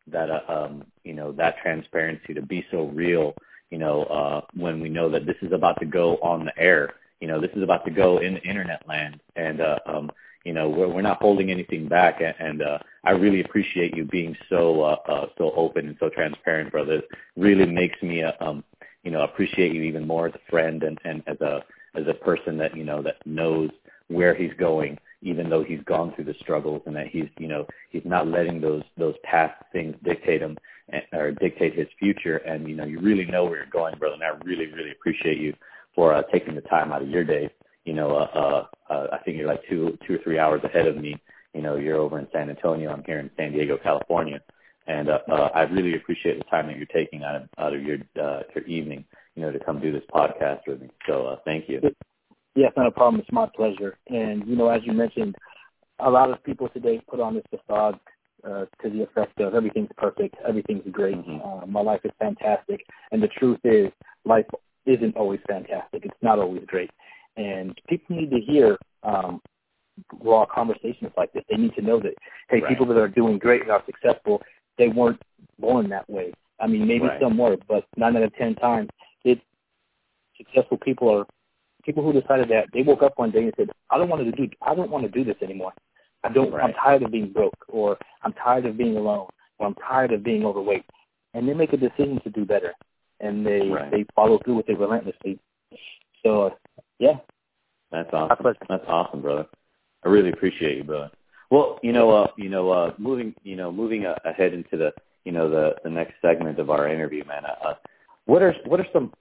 that, 0.07 0.31
uh, 0.31 0.41
um, 0.49 0.85
you 1.05 1.15
know, 1.15 1.33
that 1.33 1.57
transparency, 1.63 2.33
to 2.35 2.43
be 2.43 2.65
so 2.71 2.87
real, 2.87 3.35
you 3.71 3.79
know, 3.79 4.05
uh, 4.05 4.41
when 4.55 4.81
we 4.81 4.89
know 4.89 5.11
that 5.11 5.27
this 5.27 5.37
is 5.43 5.53
about 5.53 5.79
to 5.81 5.87
go 5.87 6.17
on 6.23 6.45
the 6.45 6.57
air, 6.59 6.95
you 7.21 7.27
know, 7.27 7.41
this 7.41 7.51
is 7.57 7.63
about 7.63 7.85
to 7.87 7.91
go 7.91 8.19
in 8.19 8.35
the 8.35 8.43
internet 8.43 8.87
land. 8.87 9.21
And, 9.35 9.61
uh, 9.61 9.79
um, 9.87 10.11
you 10.45 10.53
know, 10.53 10.69
we're, 10.69 10.87
we're 10.87 11.03
not 11.03 11.21
holding 11.21 11.51
anything 11.51 11.89
back, 11.89 12.21
and, 12.21 12.35
and 12.39 12.63
uh, 12.63 12.79
I 13.03 13.11
really 13.11 13.41
appreciate 13.41 13.97
you 13.97 14.05
being 14.05 14.37
so 14.49 14.81
uh, 14.83 14.97
uh, 15.09 15.27
so 15.37 15.51
open 15.57 15.89
and 15.89 15.97
so 15.99 16.09
transparent, 16.09 16.71
brother. 16.71 16.99
It 16.99 17.09
really 17.37 17.67
makes 17.67 18.01
me, 18.01 18.23
uh, 18.23 18.31
um, 18.41 18.63
you 19.07 19.13
know, 19.13 19.23
appreciate 19.23 19.73
you 19.73 19.83
even 19.83 20.07
more 20.07 20.27
as 20.27 20.35
a 20.35 20.51
friend 20.51 20.83
and, 20.83 20.99
and 21.05 21.23
as 21.27 21.41
a 21.41 21.65
as 21.95 22.05
a 22.09 22.15
person 22.15 22.59
that 22.59 22.77
you 22.77 22.85
know 22.85 23.01
that 23.03 23.25
knows 23.25 23.71
where 24.09 24.35
he's 24.35 24.53
going, 24.59 24.99
even 25.23 25.49
though 25.49 25.65
he's 25.65 25.83
gone 25.85 26.13
through 26.15 26.25
the 26.25 26.35
struggles, 26.41 26.83
and 26.87 26.97
that 26.97 27.07
he's 27.07 27.29
you 27.39 27.49
know 27.49 27.67
he's 27.91 28.05
not 28.05 28.27
letting 28.27 28.61
those 28.61 28.83
those 28.99 29.15
past 29.23 29.55
things 29.73 29.95
dictate 30.03 30.43
him 30.43 30.59
eh, 30.93 31.01
or 31.17 31.31
dictate 31.31 31.75
his 31.75 31.89
future. 31.99 32.39
And 32.39 32.69
you 32.69 32.77
know, 32.77 32.85
you 32.85 33.01
really 33.01 33.25
know 33.25 33.45
where 33.45 33.59
you're 33.59 33.67
going, 33.67 33.97
brother. 33.99 34.15
And 34.15 34.25
I 34.25 34.37
really 34.45 34.67
really 34.67 34.91
appreciate 34.91 35.39
you 35.39 35.55
for 35.95 36.13
uh, 36.13 36.23
taking 36.33 36.55
the 36.55 36.61
time 36.63 36.93
out 36.93 37.03
of 37.03 37.09
your 37.09 37.25
day 37.25 37.51
you 37.87 37.95
know, 37.95 38.17
uh, 38.17 38.29
uh, 38.35 38.93
uh, 38.93 39.07
I 39.13 39.19
think 39.19 39.39
you're 39.39 39.47
like 39.47 39.63
two, 39.71 39.97
two 40.07 40.17
or 40.17 40.19
three 40.19 40.39
hours 40.39 40.61
ahead 40.65 40.89
of 40.89 40.97
me. 40.97 41.23
You 41.55 41.63
know, 41.63 41.77
you're 41.77 41.97
over 41.97 42.19
in 42.19 42.27
San 42.33 42.51
Antonio. 42.51 42.93
I'm 42.93 43.05
here 43.05 43.21
in 43.21 43.31
San 43.37 43.53
Diego, 43.53 43.79
California, 43.83 44.41
and 44.87 45.09
uh, 45.09 45.19
uh, 45.31 45.51
I 45.55 45.63
really 45.63 45.97
appreciate 45.97 46.39
the 46.39 46.45
time 46.45 46.67
that 46.69 46.77
you're 46.77 46.87
taking 46.87 47.25
out 47.25 47.37
of, 47.37 47.49
out 47.59 47.75
of 47.75 47.83
your 47.83 47.99
uh, 48.21 48.43
your 48.55 48.65
evening, 48.65 49.05
you 49.35 49.43
know, 49.43 49.51
to 49.51 49.59
come 49.59 49.81
do 49.81 49.93
this 49.93 50.05
podcast 50.13 50.61
with 50.67 50.83
me. 50.83 50.91
So 51.07 51.27
uh, 51.27 51.37
thank 51.45 51.69
you. 51.69 51.81
Yes, 52.55 52.73
not 52.77 52.87
a 52.87 52.91
problem. 52.91 53.21
It's 53.21 53.33
my 53.33 53.49
pleasure. 53.55 53.99
And 54.09 54.47
you 54.47 54.57
know, 54.57 54.69
as 54.69 54.83
you 54.85 54.93
mentioned, 54.93 55.35
a 56.01 56.11
lot 56.11 56.31
of 56.31 56.43
people 56.45 56.69
today 56.69 57.03
put 57.09 57.21
on 57.21 57.35
this 57.35 57.45
facade 57.51 57.99
uh, 58.45 58.65
to 58.83 58.91
the 58.91 59.03
effect 59.03 59.41
of 59.41 59.55
everything's 59.55 59.91
perfect, 59.97 60.37
everything's 60.47 60.85
great, 60.93 61.17
mm-hmm. 61.17 61.41
uh, 61.47 61.67
my 61.67 61.81
life 61.81 62.01
is 62.05 62.13
fantastic. 62.19 62.81
And 63.11 63.23
the 63.23 63.29
truth 63.29 63.59
is, 63.65 63.91
life 64.25 64.47
isn't 64.85 65.17
always 65.17 65.41
fantastic. 65.49 66.05
It's 66.05 66.23
not 66.23 66.39
always 66.39 66.63
great. 66.67 66.91
And 67.37 67.79
people 67.89 68.17
need 68.17 68.31
to 68.31 68.41
hear 68.41 68.79
um, 69.03 69.41
raw 70.21 70.47
conversations 70.47 71.13
like 71.17 71.33
this. 71.33 71.45
They 71.51 71.57
need 71.57 71.75
to 71.75 71.83
know 71.83 71.99
that, 72.01 72.15
hey, 72.49 72.61
right. 72.61 72.69
people 72.69 72.87
that 72.87 72.97
are 72.97 73.09
doing 73.09 73.39
great 73.39 73.63
and 73.63 73.71
are 73.71 73.83
successful, 73.85 74.43
they 74.79 74.89
weren't 74.89 75.21
born 75.59 75.89
that 75.91 76.09
way. 76.09 76.33
I 76.61 76.67
mean, 76.67 76.87
maybe 76.87 77.07
right. 77.07 77.21
some 77.21 77.37
were, 77.37 77.57
but 77.69 77.85
nine 77.97 78.17
out 78.17 78.23
of 78.23 78.35
ten 78.37 78.55
times, 78.55 78.89
it 79.25 79.41
successful 80.37 80.79
people 80.79 81.09
are 81.11 81.27
people 81.85 82.03
who 82.03 82.19
decided 82.19 82.49
that 82.49 82.67
they 82.73 82.83
woke 82.83 83.03
up 83.03 83.13
one 83.17 83.31
day 83.31 83.45
and 83.45 83.55
said, 83.57 83.71
I 83.91 83.99
don't 83.99 84.09
want 84.09 84.25
to 84.25 84.33
do 84.33 84.49
I 84.63 84.75
don't 84.75 84.91
want 84.91 85.05
to 85.05 85.11
do 85.11 85.25
this 85.25 85.41
anymore. 85.43 85.73
I 86.25 86.33
don't 86.33 86.53
right. 86.53 86.65
I'm 86.65 86.75
tired 86.75 87.03
of 87.03 87.13
being 87.13 87.33
broke 87.33 87.57
or 87.69 87.97
I'm 88.23 88.33
tired 88.33 88.67
of 88.67 88.77
being 88.77 88.97
alone 88.97 89.29
or 89.59 89.67
I'm 89.67 89.75
tired 89.75 90.13
of 90.13 90.25
being 90.25 90.45
overweight. 90.45 90.85
And 91.35 91.49
they 91.49 91.55
make 91.55 91.73
a 91.73 91.77
decision 91.77 92.21
to 92.25 92.31
do 92.31 92.45
better 92.45 92.73
and 93.21 93.47
they 93.47 93.69
right. 93.69 93.91
they 93.91 94.05
follow 94.15 94.39
through 94.45 94.57
with 94.57 94.69
it 94.69 94.79
relentlessly. 94.79 95.39
So 96.25 96.57
yeah. 96.99 97.19
That's 97.93 98.11
awesome. 98.13 98.55
That's 98.69 98.85
awesome, 98.89 99.23
brother. 99.23 99.47
I 100.05 100.09
really 100.09 100.31
appreciate 100.31 100.79
you, 100.79 100.85
brother. 100.85 101.11
Well, 101.51 101.79
you 101.83 101.93
know, 101.93 102.11
uh, 102.11 102.29
you 102.37 102.49
know, 102.49 102.71
uh, 102.71 102.95
moving, 102.99 103.35
you 103.45 103.57
know, 103.57 103.71
moving 103.71 104.07
uh, 104.07 104.17
ahead 104.25 104.53
into 104.53 104.77
the, 104.77 104.93
you 105.25 105.33
know, 105.33 105.49
the 105.49 105.77
the 105.85 105.91
next 105.91 106.15
segment 106.23 106.59
of 106.59 106.71
our 106.71 106.89
interview, 106.89 107.25
man. 107.25 107.45
Uh, 107.45 107.69
uh, 107.69 107.75
what 108.27 108.43
are 108.43 108.55
what 108.65 108.81
are 108.81 108.87
some, 108.93 109.13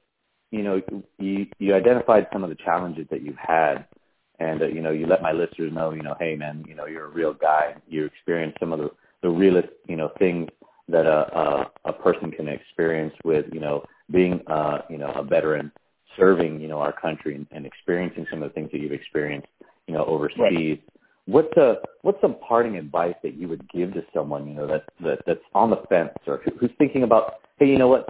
you 0.51 0.63
know, 0.63 0.81
you 1.19 1.47
you 1.59 1.75
identified 1.75 2.27
some 2.33 2.43
of 2.43 2.49
the 2.49 2.55
challenges 2.55 3.07
that 3.11 3.21
you've 3.21 3.37
had, 3.37 3.85
and 4.39 4.61
uh, 4.61 4.67
you 4.67 4.81
know, 4.81 4.91
you 4.91 5.05
let 5.07 5.21
my 5.21 5.31
listeners 5.31 5.71
know, 5.73 5.91
you 5.91 6.01
know, 6.01 6.15
hey, 6.19 6.35
man, 6.35 6.63
you 6.67 6.75
know, 6.75 6.85
you're 6.85 7.05
a 7.05 7.09
real 7.09 7.33
guy. 7.33 7.75
You 7.87 8.05
experienced 8.05 8.59
some 8.59 8.73
of 8.73 8.79
the 8.79 8.89
the 9.21 9.29
realest, 9.29 9.69
you 9.87 9.95
know, 9.95 10.11
things 10.19 10.49
that 10.87 11.05
a 11.05 11.37
a, 11.37 11.71
a 11.85 11.93
person 11.93 12.31
can 12.31 12.47
experience 12.47 13.13
with, 13.23 13.45
you 13.53 13.59
know, 13.59 13.83
being, 14.11 14.41
uh, 14.47 14.79
you 14.89 14.97
know, 14.97 15.11
a 15.15 15.23
veteran 15.23 15.71
serving, 16.17 16.61
you 16.61 16.67
know, 16.67 16.79
our 16.79 16.93
country 16.93 17.35
and, 17.35 17.47
and 17.51 17.65
experiencing 17.65 18.25
some 18.29 18.41
of 18.41 18.49
the 18.49 18.53
things 18.53 18.71
that 18.71 18.79
you've 18.79 18.91
experienced, 18.91 19.47
you 19.87 19.93
know, 19.93 20.05
overseas. 20.05 20.39
Right. 20.39 20.83
What's 21.27 21.55
uh 21.57 21.75
what's 22.03 22.21
some 22.21 22.35
parting 22.47 22.77
advice 22.77 23.15
that 23.23 23.33
you 23.33 23.47
would 23.47 23.67
give 23.69 23.93
to 23.93 24.03
someone, 24.13 24.47
you 24.47 24.53
know, 24.53 24.67
that, 24.67 24.83
that 25.01 25.19
that's 25.25 25.39
on 25.53 25.71
the 25.71 25.81
fence 25.89 26.13
or 26.27 26.41
who's 26.59 26.71
thinking 26.77 27.03
about, 27.03 27.35
hey, 27.57 27.67
you 27.67 27.77
know 27.77 27.87
what, 27.87 28.09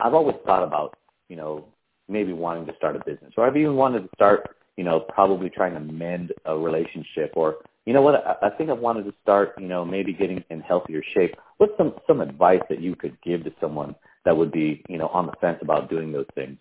I've 0.00 0.14
always 0.14 0.36
thought 0.44 0.64
about, 0.64 0.98
you 1.28 1.36
know, 1.36 1.66
maybe 2.08 2.32
wanting 2.32 2.66
to 2.66 2.74
start 2.76 2.96
a 2.96 3.04
business, 3.04 3.32
or 3.36 3.46
I've 3.46 3.56
even 3.56 3.76
wanted 3.76 4.00
to 4.00 4.08
start, 4.14 4.56
you 4.76 4.82
know, 4.82 5.00
probably 5.00 5.48
trying 5.48 5.74
to 5.74 5.80
mend 5.80 6.32
a 6.44 6.56
relationship, 6.56 7.32
or 7.34 7.58
you 7.86 7.92
know 7.92 8.02
what, 8.02 8.26
I, 8.26 8.48
I 8.48 8.50
think 8.50 8.68
I've 8.70 8.78
wanted 8.78 9.04
to 9.04 9.14
start, 9.22 9.54
you 9.58 9.68
know, 9.68 9.84
maybe 9.84 10.12
getting 10.12 10.42
in 10.50 10.60
healthier 10.60 11.02
shape. 11.14 11.36
What's 11.58 11.76
some 11.76 11.94
some 12.06 12.20
advice 12.20 12.62
that 12.68 12.80
you 12.80 12.96
could 12.96 13.16
give 13.22 13.44
to 13.44 13.52
someone 13.60 13.94
that 14.24 14.36
would 14.36 14.50
be, 14.50 14.82
you 14.88 14.98
know, 14.98 15.08
on 15.08 15.26
the 15.26 15.32
fence 15.40 15.58
about 15.62 15.88
doing 15.88 16.10
those 16.10 16.26
things? 16.34 16.58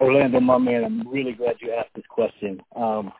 Orlando, 0.00 0.40
my 0.40 0.58
man, 0.58 0.84
I'm 0.84 1.08
really 1.08 1.32
glad 1.32 1.56
you 1.60 1.72
asked 1.72 1.94
this 1.94 2.04
question. 2.08 2.60
Um, 2.74 3.12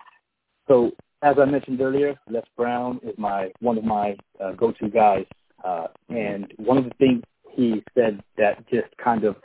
so, 0.66 0.90
as 1.25 1.37
I 1.40 1.47
mentioned 1.47 1.81
earlier, 1.81 2.14
Les 2.28 2.45
Brown 2.54 3.00
is 3.02 3.14
my 3.16 3.50
one 3.61 3.78
of 3.78 3.85
my 3.85 4.14
uh, 4.38 4.52
go-to 4.52 4.90
guys, 4.90 5.25
uh, 5.64 5.87
and 6.11 6.52
one 6.59 6.76
of 6.76 6.85
the 6.85 6.93
things 6.99 7.23
he 7.50 7.83
said 7.95 8.23
that 8.37 8.69
just 8.69 8.95
kind 9.02 9.25
of 9.25 9.37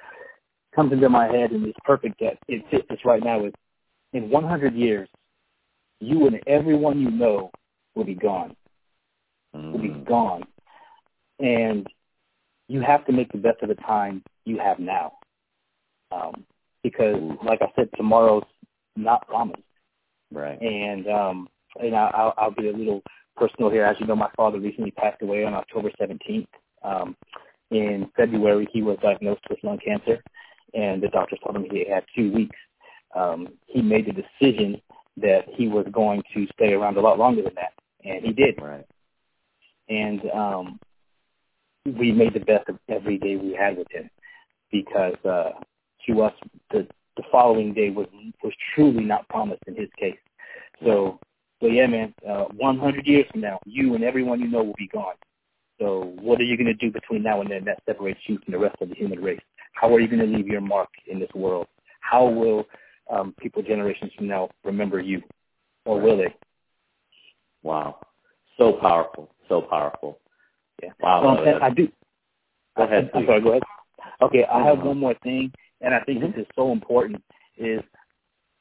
comes 0.75 0.91
into 0.91 1.07
my 1.07 1.27
head 1.27 1.51
and 1.51 1.65
is 1.65 1.74
perfect 1.86 2.19
that 2.19 2.38
it 2.50 2.65
fits 2.69 2.86
this 2.89 3.00
right 3.05 3.24
now 3.24 3.45
is, 3.45 3.53
in 4.12 4.29
100 4.29 4.75
years, 4.75 5.07
you 6.01 6.27
and 6.27 6.41
everyone 6.48 7.00
you 7.00 7.12
know 7.12 7.50
will 7.95 8.03
be 8.03 8.15
gone. 8.15 8.55
Mm. 9.55 9.71
Will 9.71 9.79
be 9.79 9.88
mm. 9.88 10.05
gone, 10.05 10.43
and 11.39 11.88
you 12.67 12.81
have 12.81 13.05
to 13.05 13.13
make 13.13 13.31
the 13.31 13.38
best 13.38 13.63
of 13.63 13.69
the 13.69 13.75
time 13.75 14.21
you 14.43 14.59
have 14.59 14.79
now. 14.79 15.13
Um, 16.12 16.45
because, 16.83 17.15
like 17.43 17.62
I 17.62 17.71
said, 17.75 17.89
tomorrow's 17.95 18.43
not 18.98 19.27
promised. 19.27 19.63
Right. 20.31 20.62
And 20.62 21.07
um, 21.07 21.50
and 21.79 21.95
I, 21.95 22.11
I'll, 22.13 22.33
I'll 22.38 22.51
be 22.51 22.69
a 22.69 22.73
little 22.73 23.01
personal 23.35 23.69
here. 23.69 23.85
As 23.85 23.97
you 23.99 24.07
know, 24.07 24.15
my 24.15 24.29
father 24.35 24.59
recently 24.59 24.91
passed 24.91 25.21
away 25.21 25.43
on 25.45 25.53
October 25.53 25.89
17th. 25.99 26.47
Um, 26.83 27.15
in 27.71 28.09
February, 28.15 28.67
he 28.71 28.81
was 28.81 28.97
diagnosed 29.01 29.41
with 29.49 29.59
lung 29.63 29.79
cancer, 29.83 30.23
and 30.73 31.01
the 31.01 31.07
doctors 31.09 31.39
told 31.43 31.55
him 31.55 31.65
he 31.69 31.88
had 31.89 32.03
two 32.15 32.31
weeks. 32.31 32.55
Um, 33.15 33.49
he 33.67 33.81
made 33.81 34.07
the 34.07 34.13
decision 34.13 34.81
that 35.17 35.45
he 35.55 35.67
was 35.67 35.85
going 35.91 36.23
to 36.33 36.47
stay 36.53 36.73
around 36.73 36.97
a 36.97 37.01
lot 37.01 37.19
longer 37.19 37.43
than 37.43 37.55
that, 37.55 37.73
and 38.03 38.25
he 38.25 38.31
did. 38.31 38.59
Right. 38.61 38.85
And 39.89 40.21
um, 40.31 40.79
we 41.85 42.11
made 42.11 42.33
the 42.33 42.39
best 42.39 42.69
of 42.69 42.77
every 42.88 43.17
day 43.17 43.35
we 43.35 43.53
had 43.53 43.77
with 43.77 43.91
him 43.91 44.09
because 44.71 45.15
uh, 45.25 45.51
to 46.07 46.21
us 46.21 46.33
the 46.71 46.88
the 47.17 47.23
following 47.31 47.73
day 47.73 47.89
was 47.89 48.07
was 48.43 48.53
truly 48.73 49.03
not 49.03 49.27
promised 49.29 49.63
in 49.67 49.75
his 49.75 49.89
case. 49.99 50.17
So 50.85 51.19
so 51.61 51.67
yeah, 51.67 51.87
man, 51.87 52.13
uh, 52.27 52.45
100 52.55 53.05
years 53.05 53.25
from 53.31 53.41
now, 53.41 53.59
you 53.65 53.95
and 53.95 54.03
everyone 54.03 54.39
you 54.39 54.47
know 54.47 54.63
will 54.63 54.75
be 54.77 54.87
gone. 54.87 55.15
So 55.79 56.13
what 56.21 56.39
are 56.39 56.43
you 56.43 56.57
going 56.57 56.67
to 56.67 56.73
do 56.73 56.91
between 56.91 57.23
now 57.23 57.41
and 57.41 57.49
then 57.49 57.63
that 57.65 57.81
separates 57.85 58.19
you 58.27 58.37
from 58.43 58.51
the 58.51 58.59
rest 58.59 58.75
of 58.81 58.89
the 58.89 58.95
human 58.95 59.21
race? 59.21 59.39
How 59.73 59.93
are 59.93 59.99
you 59.99 60.07
going 60.07 60.19
to 60.19 60.37
leave 60.37 60.47
your 60.47 60.61
mark 60.61 60.89
in 61.07 61.19
this 61.19 61.29
world? 61.33 61.67
How 62.01 62.27
will 62.27 62.65
um, 63.09 63.33
people 63.39 63.61
generations 63.61 64.11
from 64.15 64.27
now 64.27 64.49
remember 64.63 64.99
you, 64.99 65.21
or 65.85 65.99
will 65.99 66.17
they? 66.17 66.33
Wow, 67.63 67.99
so 68.57 68.73
powerful, 68.73 69.29
so 69.47 69.61
powerful. 69.61 70.19
Yeah. 70.81 70.89
Wow. 71.01 71.37
Um, 71.37 71.59
I 71.61 71.69
do. 71.69 71.89
Go 72.77 72.83
ahead. 72.83 73.09
I'm 73.13 73.25
sorry. 73.25 73.41
Go 73.41 73.49
ahead. 73.51 73.63
Okay, 74.21 74.45
I 74.45 74.65
have 74.65 74.79
one 74.79 74.97
more 74.97 75.15
thing, 75.23 75.51
and 75.81 75.93
I 75.93 76.01
think 76.01 76.19
mm-hmm. 76.19 76.37
this 76.37 76.41
is 76.41 76.47
so 76.55 76.71
important, 76.71 77.23
is 77.57 77.81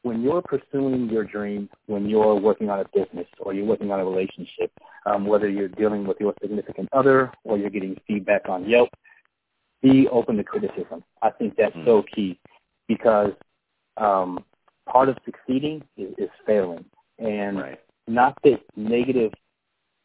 when 0.02 0.22
you're 0.22 0.42
pursuing 0.42 1.08
your 1.08 1.24
dream, 1.24 1.68
when 1.86 2.08
you're 2.08 2.34
working 2.34 2.70
on 2.70 2.80
a 2.80 2.84
business 2.94 3.26
or 3.40 3.52
you're 3.52 3.64
working 3.64 3.90
on 3.90 4.00
a 4.00 4.04
relationship, 4.04 4.70
um, 5.06 5.26
whether 5.26 5.48
you're 5.48 5.68
dealing 5.68 6.06
with 6.06 6.18
your 6.20 6.34
significant 6.40 6.88
other 6.92 7.32
or 7.44 7.58
you're 7.58 7.70
getting 7.70 7.96
feedback 8.06 8.48
on 8.48 8.68
Yelp, 8.68 8.90
be 9.82 10.08
open 10.08 10.36
to 10.36 10.44
criticism. 10.44 11.02
I 11.22 11.30
think 11.30 11.56
that's 11.56 11.74
mm-hmm. 11.74 11.86
so 11.86 12.04
key 12.14 12.38
because 12.86 13.32
um, 13.96 14.44
part 14.88 15.08
of 15.08 15.16
succeeding 15.24 15.82
is, 15.96 16.14
is 16.18 16.30
failing. 16.46 16.84
And 17.18 17.58
right. 17.58 17.80
not 18.06 18.38
that 18.44 18.60
negative 18.76 19.32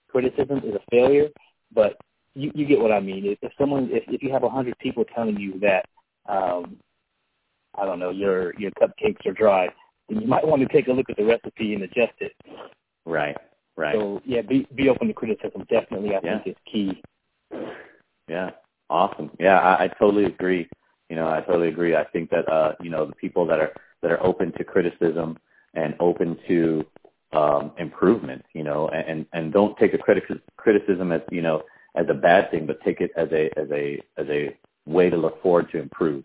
criticism 0.09 0.59
is 0.59 0.75
a 0.75 0.81
failure, 0.89 1.29
but 1.73 1.97
you, 2.35 2.51
you 2.55 2.65
get 2.65 2.79
what 2.79 2.91
I 2.91 2.99
mean. 2.99 3.25
If, 3.25 3.37
if 3.41 3.51
someone, 3.59 3.89
if, 3.91 4.03
if 4.07 4.23
you 4.23 4.31
have 4.31 4.43
a 4.43 4.49
hundred 4.49 4.77
people 4.79 5.05
telling 5.15 5.39
you 5.39 5.59
that 5.59 5.85
um, 6.27 6.77
I 7.75 7.85
don't 7.85 7.99
know, 7.99 8.11
your 8.11 8.53
your 8.59 8.71
cupcakes 8.71 9.25
are 9.25 9.33
dry, 9.33 9.67
you 10.09 10.27
might 10.27 10.45
want 10.45 10.61
to 10.61 10.67
take 10.67 10.87
a 10.87 10.91
look 10.91 11.09
at 11.09 11.17
the 11.17 11.25
recipe 11.25 11.73
and 11.73 11.83
adjust 11.83 12.13
it. 12.19 12.33
Right. 13.05 13.37
Right. 13.75 13.95
So 13.95 14.21
yeah, 14.25 14.41
be 14.41 14.67
be 14.75 14.89
open 14.89 15.07
to 15.07 15.13
criticism. 15.13 15.65
Definitely, 15.69 16.11
I 16.15 16.19
yeah. 16.23 16.43
think 16.43 16.55
is 16.55 16.61
key. 16.71 17.01
Yeah. 18.27 18.51
Awesome. 18.89 19.31
Yeah, 19.39 19.59
I, 19.59 19.85
I 19.85 19.87
totally 19.87 20.25
agree. 20.25 20.69
You 21.09 21.15
know, 21.15 21.27
I 21.27 21.41
totally 21.41 21.69
agree. 21.69 21.95
I 21.95 22.03
think 22.03 22.29
that 22.29 22.47
uh, 22.47 22.73
you 22.81 22.91
know, 22.91 23.05
the 23.07 23.15
people 23.15 23.45
that 23.47 23.59
are 23.59 23.73
that 24.01 24.11
are 24.11 24.23
open 24.23 24.51
to 24.53 24.63
criticism 24.63 25.39
and 25.73 25.95
open 25.99 26.37
to 26.47 26.85
um, 27.31 27.71
improvement, 27.79 28.45
you 28.53 28.63
know, 28.63 28.89
and 28.89 29.25
and 29.33 29.51
don't 29.51 29.75
take 29.77 29.95
a 29.95 29.97
critic 29.97 30.25
criticism 30.57 31.11
as 31.11 31.21
you 31.31 31.41
know 31.41 31.63
as 31.95 32.05
a 32.09 32.13
bad 32.13 32.51
thing, 32.51 32.67
but 32.67 32.79
take 32.81 33.01
it 33.01 33.09
as 33.17 33.29
a 33.31 33.49
as 33.57 33.67
a 33.71 33.99
as 34.17 34.27
a 34.29 34.55
way 34.85 35.09
to 35.09 35.17
look 35.17 35.41
forward 35.41 35.71
to 35.71 35.79
improve 35.79 36.23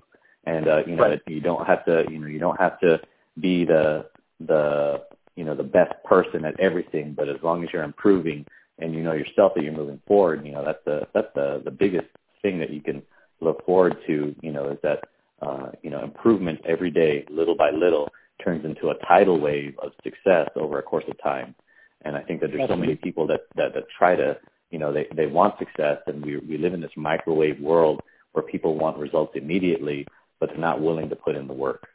and 0.48 0.68
uh, 0.68 0.82
you 0.86 0.96
know 0.96 1.02
right. 1.02 1.22
you 1.26 1.40
don't 1.40 1.66
have 1.66 1.84
to 1.84 2.04
you 2.10 2.18
know 2.18 2.26
you 2.26 2.38
don't 2.38 2.58
have 2.58 2.78
to 2.80 3.00
be 3.40 3.64
the 3.64 4.06
the 4.40 5.02
you 5.36 5.44
know 5.44 5.54
the 5.54 5.62
best 5.62 5.92
person 6.04 6.44
at 6.44 6.58
everything, 6.58 7.14
but 7.16 7.28
as 7.28 7.36
long 7.42 7.62
as 7.62 7.70
you're 7.72 7.82
improving 7.84 8.44
and 8.78 8.94
you 8.94 9.02
know 9.02 9.12
yourself 9.12 9.52
that 9.54 9.62
you're 9.62 9.72
moving 9.72 10.00
forward, 10.06 10.44
you 10.44 10.52
know 10.52 10.64
that's 10.64 10.84
the 10.84 11.06
that's 11.14 11.32
the 11.34 11.62
the 11.64 11.70
biggest 11.70 12.08
thing 12.42 12.58
that 12.58 12.70
you 12.70 12.80
can 12.80 13.02
look 13.40 13.64
forward 13.64 13.96
to. 14.06 14.34
You 14.42 14.52
know 14.52 14.70
is 14.70 14.78
that 14.82 15.04
uh, 15.42 15.70
you 15.82 15.90
know 15.90 16.02
improvement 16.02 16.60
every 16.64 16.90
day, 16.90 17.24
little 17.30 17.56
by 17.56 17.70
little, 17.70 18.08
turns 18.42 18.64
into 18.64 18.90
a 18.90 18.94
tidal 19.06 19.40
wave 19.40 19.74
of 19.82 19.92
success 20.02 20.48
over 20.56 20.78
a 20.78 20.82
course 20.82 21.04
of 21.08 21.20
time. 21.22 21.54
And 22.02 22.16
I 22.16 22.22
think 22.22 22.40
that 22.40 22.50
there's 22.52 22.68
so 22.68 22.76
many 22.76 22.94
people 22.94 23.26
that 23.28 23.42
that, 23.56 23.74
that 23.74 23.84
try 23.96 24.16
to 24.16 24.36
you 24.70 24.78
know 24.78 24.92
they 24.92 25.06
they 25.14 25.26
want 25.26 25.58
success, 25.58 25.98
and 26.06 26.24
we 26.24 26.38
we 26.38 26.58
live 26.58 26.74
in 26.74 26.80
this 26.80 26.96
microwave 26.96 27.60
world 27.60 28.02
where 28.32 28.42
people 28.42 28.76
want 28.76 28.98
results 28.98 29.32
immediately, 29.34 30.06
but 30.38 30.50
they're 30.50 30.58
not 30.58 30.80
willing 30.80 31.08
to 31.08 31.16
put 31.16 31.34
in 31.34 31.46
the 31.46 31.54
work. 31.54 31.88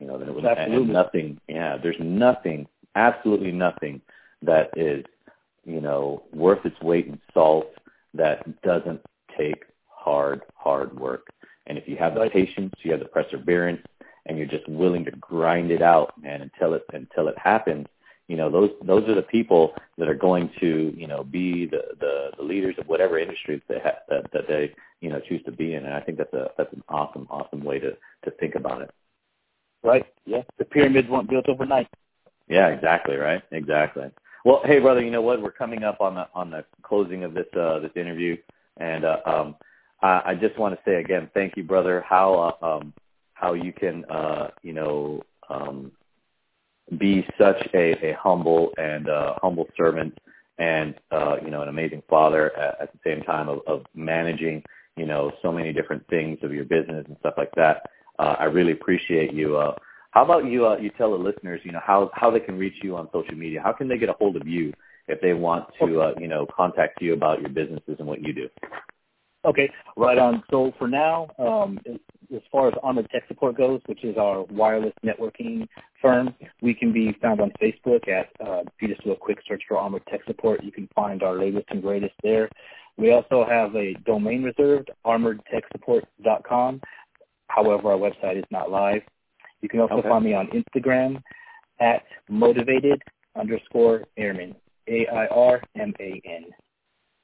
You 0.00 0.06
know, 0.08 0.16
and, 0.16 0.44
and 0.44 0.88
nothing. 0.88 1.38
Yeah, 1.46 1.76
there's 1.76 2.00
nothing, 2.00 2.66
absolutely 2.96 3.52
nothing 3.52 4.00
that 4.42 4.70
is 4.76 5.04
you 5.64 5.80
know, 5.80 6.22
worth 6.32 6.64
its 6.64 6.80
weight 6.80 7.06
in 7.06 7.20
salt 7.32 7.66
that 8.14 8.62
doesn't 8.62 9.00
take 9.36 9.64
hard, 9.88 10.42
hard 10.56 10.98
work. 10.98 11.28
And 11.66 11.78
if 11.78 11.86
you 11.86 11.96
have 11.96 12.14
the 12.14 12.28
patience, 12.30 12.74
you 12.82 12.90
have 12.92 13.00
the 13.00 13.06
perseverance, 13.06 13.82
and 14.26 14.36
you're 14.36 14.46
just 14.46 14.68
willing 14.68 15.04
to 15.04 15.10
grind 15.12 15.70
it 15.70 15.82
out, 15.82 16.20
man, 16.20 16.42
until 16.42 16.74
it 16.74 16.84
until 16.92 17.28
it 17.28 17.38
happens, 17.38 17.86
you 18.28 18.36
know, 18.36 18.50
those 18.50 18.70
those 18.82 19.08
are 19.08 19.14
the 19.14 19.22
people 19.22 19.74
that 19.96 20.08
are 20.08 20.14
going 20.14 20.50
to, 20.60 20.92
you 20.96 21.06
know, 21.06 21.24
be 21.24 21.66
the 21.66 21.82
the, 22.00 22.30
the 22.36 22.42
leaders 22.42 22.74
of 22.78 22.88
whatever 22.88 23.18
industry 23.18 23.62
they 23.68 23.78
ha- 23.78 24.00
that 24.08 24.30
that 24.32 24.48
they, 24.48 24.74
you 25.00 25.10
know, 25.10 25.20
choose 25.20 25.42
to 25.44 25.52
be 25.52 25.74
in. 25.74 25.84
And 25.84 25.94
I 25.94 26.00
think 26.00 26.18
that's 26.18 26.32
a 26.32 26.50
that's 26.58 26.72
an 26.72 26.82
awesome, 26.88 27.26
awesome 27.30 27.62
way 27.62 27.78
to 27.78 27.96
to 28.24 28.30
think 28.32 28.56
about 28.56 28.82
it. 28.82 28.90
Right. 29.82 30.06
Yeah. 30.26 30.42
The 30.58 30.64
pyramids 30.64 31.08
weren't 31.08 31.30
built 31.30 31.48
overnight. 31.48 31.88
Yeah. 32.48 32.68
Exactly. 32.68 33.16
Right. 33.16 33.42
Exactly. 33.52 34.10
Well, 34.44 34.62
hey, 34.64 34.78
brother, 34.78 35.02
you 35.02 35.10
know 35.10 35.20
what? 35.20 35.42
We're 35.42 35.50
coming 35.52 35.82
up 35.84 36.00
on 36.00 36.14
the 36.14 36.26
on 36.34 36.50
the 36.50 36.64
closing 36.82 37.24
of 37.24 37.34
this 37.34 37.46
uh, 37.58 37.78
this 37.80 37.90
interview, 37.94 38.36
and 38.78 39.04
uh, 39.04 39.18
um, 39.26 39.56
I, 40.00 40.22
I 40.26 40.34
just 40.34 40.58
want 40.58 40.74
to 40.74 40.80
say 40.84 40.96
again, 40.96 41.30
thank 41.34 41.56
you, 41.56 41.62
brother. 41.62 42.02
How 42.08 42.56
uh, 42.62 42.66
um, 42.66 42.94
how 43.34 43.52
you 43.52 43.72
can 43.72 44.04
uh, 44.06 44.48
you 44.62 44.72
know 44.72 45.22
um, 45.50 45.92
be 46.98 47.26
such 47.38 47.68
a, 47.74 47.92
a 48.12 48.16
humble 48.18 48.72
and 48.78 49.10
uh, 49.10 49.34
humble 49.42 49.66
servant, 49.76 50.16
and 50.58 50.94
uh, 51.10 51.36
you 51.44 51.50
know 51.50 51.60
an 51.60 51.68
amazing 51.68 52.02
father 52.08 52.56
at, 52.56 52.80
at 52.80 52.92
the 52.92 52.98
same 53.04 53.22
time 53.22 53.48
of, 53.48 53.60
of 53.66 53.84
managing 53.94 54.62
you 54.96 55.04
know 55.04 55.32
so 55.42 55.52
many 55.52 55.70
different 55.72 56.06
things 56.08 56.38
of 56.42 56.54
your 56.54 56.64
business 56.64 57.04
and 57.08 57.16
stuff 57.20 57.34
like 57.36 57.52
that. 57.56 57.90
Uh, 58.20 58.36
I 58.38 58.44
really 58.44 58.72
appreciate 58.72 59.32
you. 59.32 59.56
Uh, 59.56 59.74
how 60.10 60.24
about 60.24 60.44
you? 60.44 60.66
Uh, 60.66 60.76
you 60.76 60.90
tell 60.98 61.12
the 61.12 61.16
listeners, 61.16 61.62
you 61.64 61.72
know, 61.72 61.80
how 61.82 62.10
how 62.12 62.30
they 62.30 62.40
can 62.40 62.58
reach 62.58 62.74
you 62.82 62.94
on 62.96 63.08
social 63.14 63.34
media. 63.34 63.62
How 63.64 63.72
can 63.72 63.88
they 63.88 63.96
get 63.96 64.10
a 64.10 64.12
hold 64.12 64.36
of 64.36 64.46
you 64.46 64.74
if 65.08 65.22
they 65.22 65.32
want 65.32 65.66
to, 65.80 66.02
uh, 66.02 66.14
you 66.20 66.28
know, 66.28 66.46
contact 66.54 67.00
you 67.00 67.14
about 67.14 67.40
your 67.40 67.48
businesses 67.48 67.96
and 67.98 68.06
what 68.06 68.20
you 68.22 68.34
do? 68.34 68.48
Okay, 69.46 69.70
right 69.96 70.18
on. 70.18 70.42
So 70.50 70.74
for 70.78 70.86
now, 70.86 71.30
um, 71.38 71.78
as 71.88 72.42
far 72.52 72.68
as 72.68 72.74
Armored 72.82 73.08
Tech 73.10 73.22
Support 73.26 73.56
goes, 73.56 73.80
which 73.86 74.04
is 74.04 74.18
our 74.18 74.42
wireless 74.50 74.92
networking 75.02 75.66
firm, 76.02 76.34
we 76.60 76.74
can 76.74 76.92
be 76.92 77.16
found 77.22 77.40
on 77.40 77.50
Facebook 77.52 78.06
at, 78.06 78.28
uh, 78.46 78.60
if 78.60 78.82
you 78.82 78.88
just 78.88 79.02
do 79.02 79.12
a 79.12 79.16
quick 79.16 79.38
search 79.48 79.62
for 79.66 79.78
Armored 79.78 80.02
Tech 80.10 80.20
Support, 80.26 80.62
you 80.62 80.70
can 80.70 80.90
find 80.94 81.22
our 81.22 81.38
latest 81.38 81.64
and 81.70 81.80
greatest 81.80 82.12
there. 82.22 82.50
We 82.98 83.12
also 83.12 83.46
have 83.48 83.74
a 83.76 83.94
domain 84.04 84.42
reserved, 84.42 84.90
armoredtechsupport.com. 85.06 86.82
However, 87.54 87.92
our 87.92 87.98
website 87.98 88.38
is 88.38 88.44
not 88.50 88.70
live. 88.70 89.02
You 89.60 89.68
can 89.68 89.80
also 89.80 89.94
okay. 89.96 90.08
find 90.08 90.24
me 90.24 90.34
on 90.34 90.48
Instagram 90.48 91.22
at 91.80 92.04
motivated 92.28 93.02
underscore 93.36 94.04
airman, 94.16 94.54
A-I-R-M-A-N. 94.88 96.44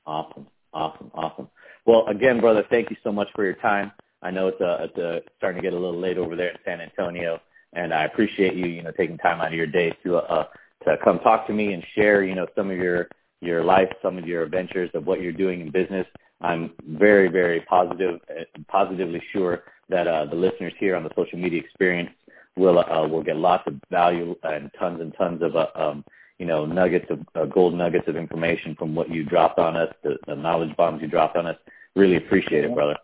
Awesome, 0.06 0.46
awesome, 0.72 1.10
awesome. 1.14 1.48
Well, 1.86 2.06
again, 2.08 2.40
brother, 2.40 2.64
thank 2.68 2.90
you 2.90 2.96
so 3.04 3.12
much 3.12 3.28
for 3.34 3.44
your 3.44 3.54
time. 3.54 3.92
I 4.22 4.30
know 4.30 4.48
it's, 4.48 4.60
uh, 4.60 4.78
it's 4.80 4.98
uh, 4.98 5.20
starting 5.36 5.62
to 5.62 5.66
get 5.66 5.72
a 5.72 5.78
little 5.78 6.00
late 6.00 6.18
over 6.18 6.36
there 6.36 6.50
in 6.50 6.56
San 6.64 6.80
Antonio, 6.80 7.40
and 7.72 7.94
I 7.94 8.04
appreciate 8.04 8.54
you, 8.54 8.66
you 8.66 8.82
know, 8.82 8.92
taking 8.92 9.18
time 9.18 9.40
out 9.40 9.48
of 9.48 9.54
your 9.54 9.66
day 9.66 9.96
to 10.04 10.16
uh, 10.16 10.46
to 10.84 10.96
come 11.02 11.18
talk 11.20 11.46
to 11.46 11.52
me 11.52 11.72
and 11.72 11.84
share, 11.94 12.22
you 12.24 12.34
know, 12.34 12.46
some 12.56 12.70
of 12.70 12.76
your 12.76 13.08
your 13.40 13.62
life, 13.62 13.88
some 14.02 14.18
of 14.18 14.26
your 14.26 14.42
adventures 14.42 14.90
of 14.94 15.06
what 15.06 15.20
you're 15.20 15.32
doing 15.32 15.60
in 15.60 15.70
business. 15.70 16.06
I'm 16.40 16.72
very, 16.86 17.28
very 17.28 17.60
positive, 17.62 18.20
uh, 18.30 18.44
positively 18.68 19.22
sure 19.32 19.64
that 19.88 20.06
uh, 20.06 20.24
the 20.26 20.36
listeners 20.36 20.72
here 20.78 20.96
on 20.96 21.02
the 21.02 21.10
social 21.16 21.38
media 21.38 21.60
experience 21.60 22.10
will 22.56 22.78
uh, 22.78 23.06
will 23.06 23.22
get 23.22 23.36
lots 23.36 23.64
of 23.66 23.74
value 23.90 24.34
and 24.42 24.70
tons 24.78 25.00
and 25.00 25.14
tons 25.16 25.42
of 25.42 25.54
uh, 25.56 25.66
um, 25.74 26.04
you 26.38 26.46
know 26.46 26.66
nuggets 26.66 27.06
of 27.10 27.20
uh, 27.34 27.44
gold 27.46 27.74
nuggets 27.74 28.08
of 28.08 28.16
information 28.16 28.74
from 28.74 28.94
what 28.94 29.10
you 29.10 29.24
dropped 29.24 29.58
on 29.58 29.76
us, 29.76 29.92
the, 30.02 30.16
the 30.26 30.34
knowledge 30.34 30.74
bombs 30.76 31.00
you 31.02 31.08
dropped 31.08 31.36
on 31.36 31.46
us. 31.46 31.56
Really 31.94 32.16
appreciate 32.16 32.64
it, 32.64 32.74
brother. 32.74 32.96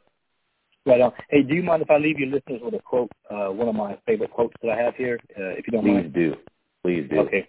Right 0.85 1.01
on. 1.01 1.13
Hey, 1.31 1.43
do 1.43 1.55
you 1.55 1.63
mind 1.63 1.83
if 1.83 1.91
I 1.91 1.99
leave 1.99 2.19
your 2.19 2.29
listeners 2.29 2.61
with 2.63 2.75
a 2.75 2.81
quote, 2.81 3.11
uh, 3.31 3.47
one 3.47 3.69
of 3.69 3.75
my 3.75 3.97
favorite 4.05 4.33
quotes 4.33 4.55
that 4.63 4.71
I 4.73 4.77
have 4.77 4.97
here, 4.97 5.19
uh, 5.39 5.51
if 5.51 5.67
you 5.67 5.73
don't 5.73 5.85
Please 5.85 5.93
mind? 5.93 6.13
Please 6.13 6.31
do. 6.31 6.37
Please 6.83 7.09
do. 7.09 7.19
Okay. 7.21 7.49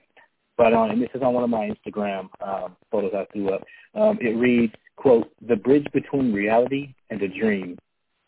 Right 0.60 0.72
on. 0.72 0.92
And 0.92 1.02
this 1.02 1.10
is 1.16 1.24
on 1.24 1.34
one 1.34 1.44
of 1.44 1.50
my 1.50 1.68
Instagram 1.68 2.30
um, 2.46 2.78
photos 2.92 3.12
I 3.16 3.26
threw 3.34 3.50
up. 3.50 3.64
Um, 3.96 4.20
it 4.22 4.38
reads, 4.38 4.74
quote, 4.98 5.32
the 5.48 5.56
bridge 5.56 5.88
between 5.94 6.32
reality 6.32 6.94
and 7.10 7.20
a 7.24 7.28
dream 7.28 7.80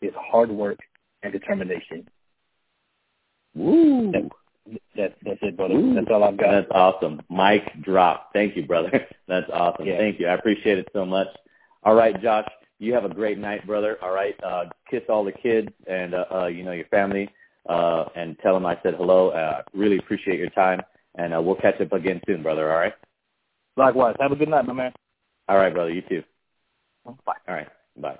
is 0.02 0.12
hard 0.16 0.50
work 0.50 0.80
and 1.22 1.32
determination. 1.32 2.08
Woo. 3.54 4.12
That, 4.12 4.30
that, 4.96 5.14
that's 5.24 5.38
it, 5.42 5.56
brother. 5.56 5.74
Ooh. 5.74 5.94
That's 5.94 6.08
all 6.10 6.24
I've 6.24 6.36
got. 6.36 6.50
That's 6.50 6.70
awesome. 6.70 7.20
Mic 7.30 7.82
drop. 7.82 8.30
Thank 8.32 8.56
you, 8.56 8.66
brother. 8.66 9.06
That's 9.28 9.48
awesome. 9.52 9.86
Yeah. 9.86 9.98
Thank 9.98 10.20
you. 10.20 10.26
I 10.28 10.34
appreciate 10.34 10.78
it 10.78 10.88
so 10.92 11.04
much. 11.04 11.28
All 11.82 11.94
right, 11.94 12.20
Josh, 12.20 12.48
you 12.78 12.92
have 12.94 13.04
a 13.04 13.08
great 13.08 13.38
night, 13.38 13.66
brother. 13.66 13.96
All 14.02 14.12
right. 14.12 14.34
Uh, 14.44 14.64
kiss 14.90 15.02
all 15.08 15.24
the 15.24 15.32
kids 15.32 15.68
and, 15.86 16.14
uh, 16.14 16.24
uh, 16.32 16.46
you 16.46 16.64
know, 16.64 16.72
your 16.72 16.86
family, 16.86 17.28
uh, 17.68 18.04
and 18.14 18.36
tell 18.40 18.54
them 18.54 18.66
I 18.66 18.78
said 18.82 18.94
hello. 18.94 19.30
Uh, 19.30 19.62
really 19.72 19.98
appreciate 19.98 20.38
your 20.38 20.50
time. 20.50 20.80
And 21.14 21.34
uh, 21.34 21.40
we'll 21.40 21.56
catch 21.56 21.80
up 21.80 21.92
again 21.92 22.20
soon, 22.26 22.42
brother. 22.42 22.70
All 22.70 22.78
right. 22.78 22.94
Likewise. 23.76 24.16
Have 24.20 24.32
a 24.32 24.36
good 24.36 24.48
night, 24.48 24.66
my 24.66 24.72
man. 24.72 24.92
All 25.48 25.56
right, 25.56 25.72
brother. 25.72 25.90
You 25.90 26.02
too. 26.02 26.22
Bye. 27.24 27.34
All 27.48 27.54
right. 27.54 27.68
Bye. 27.96 28.18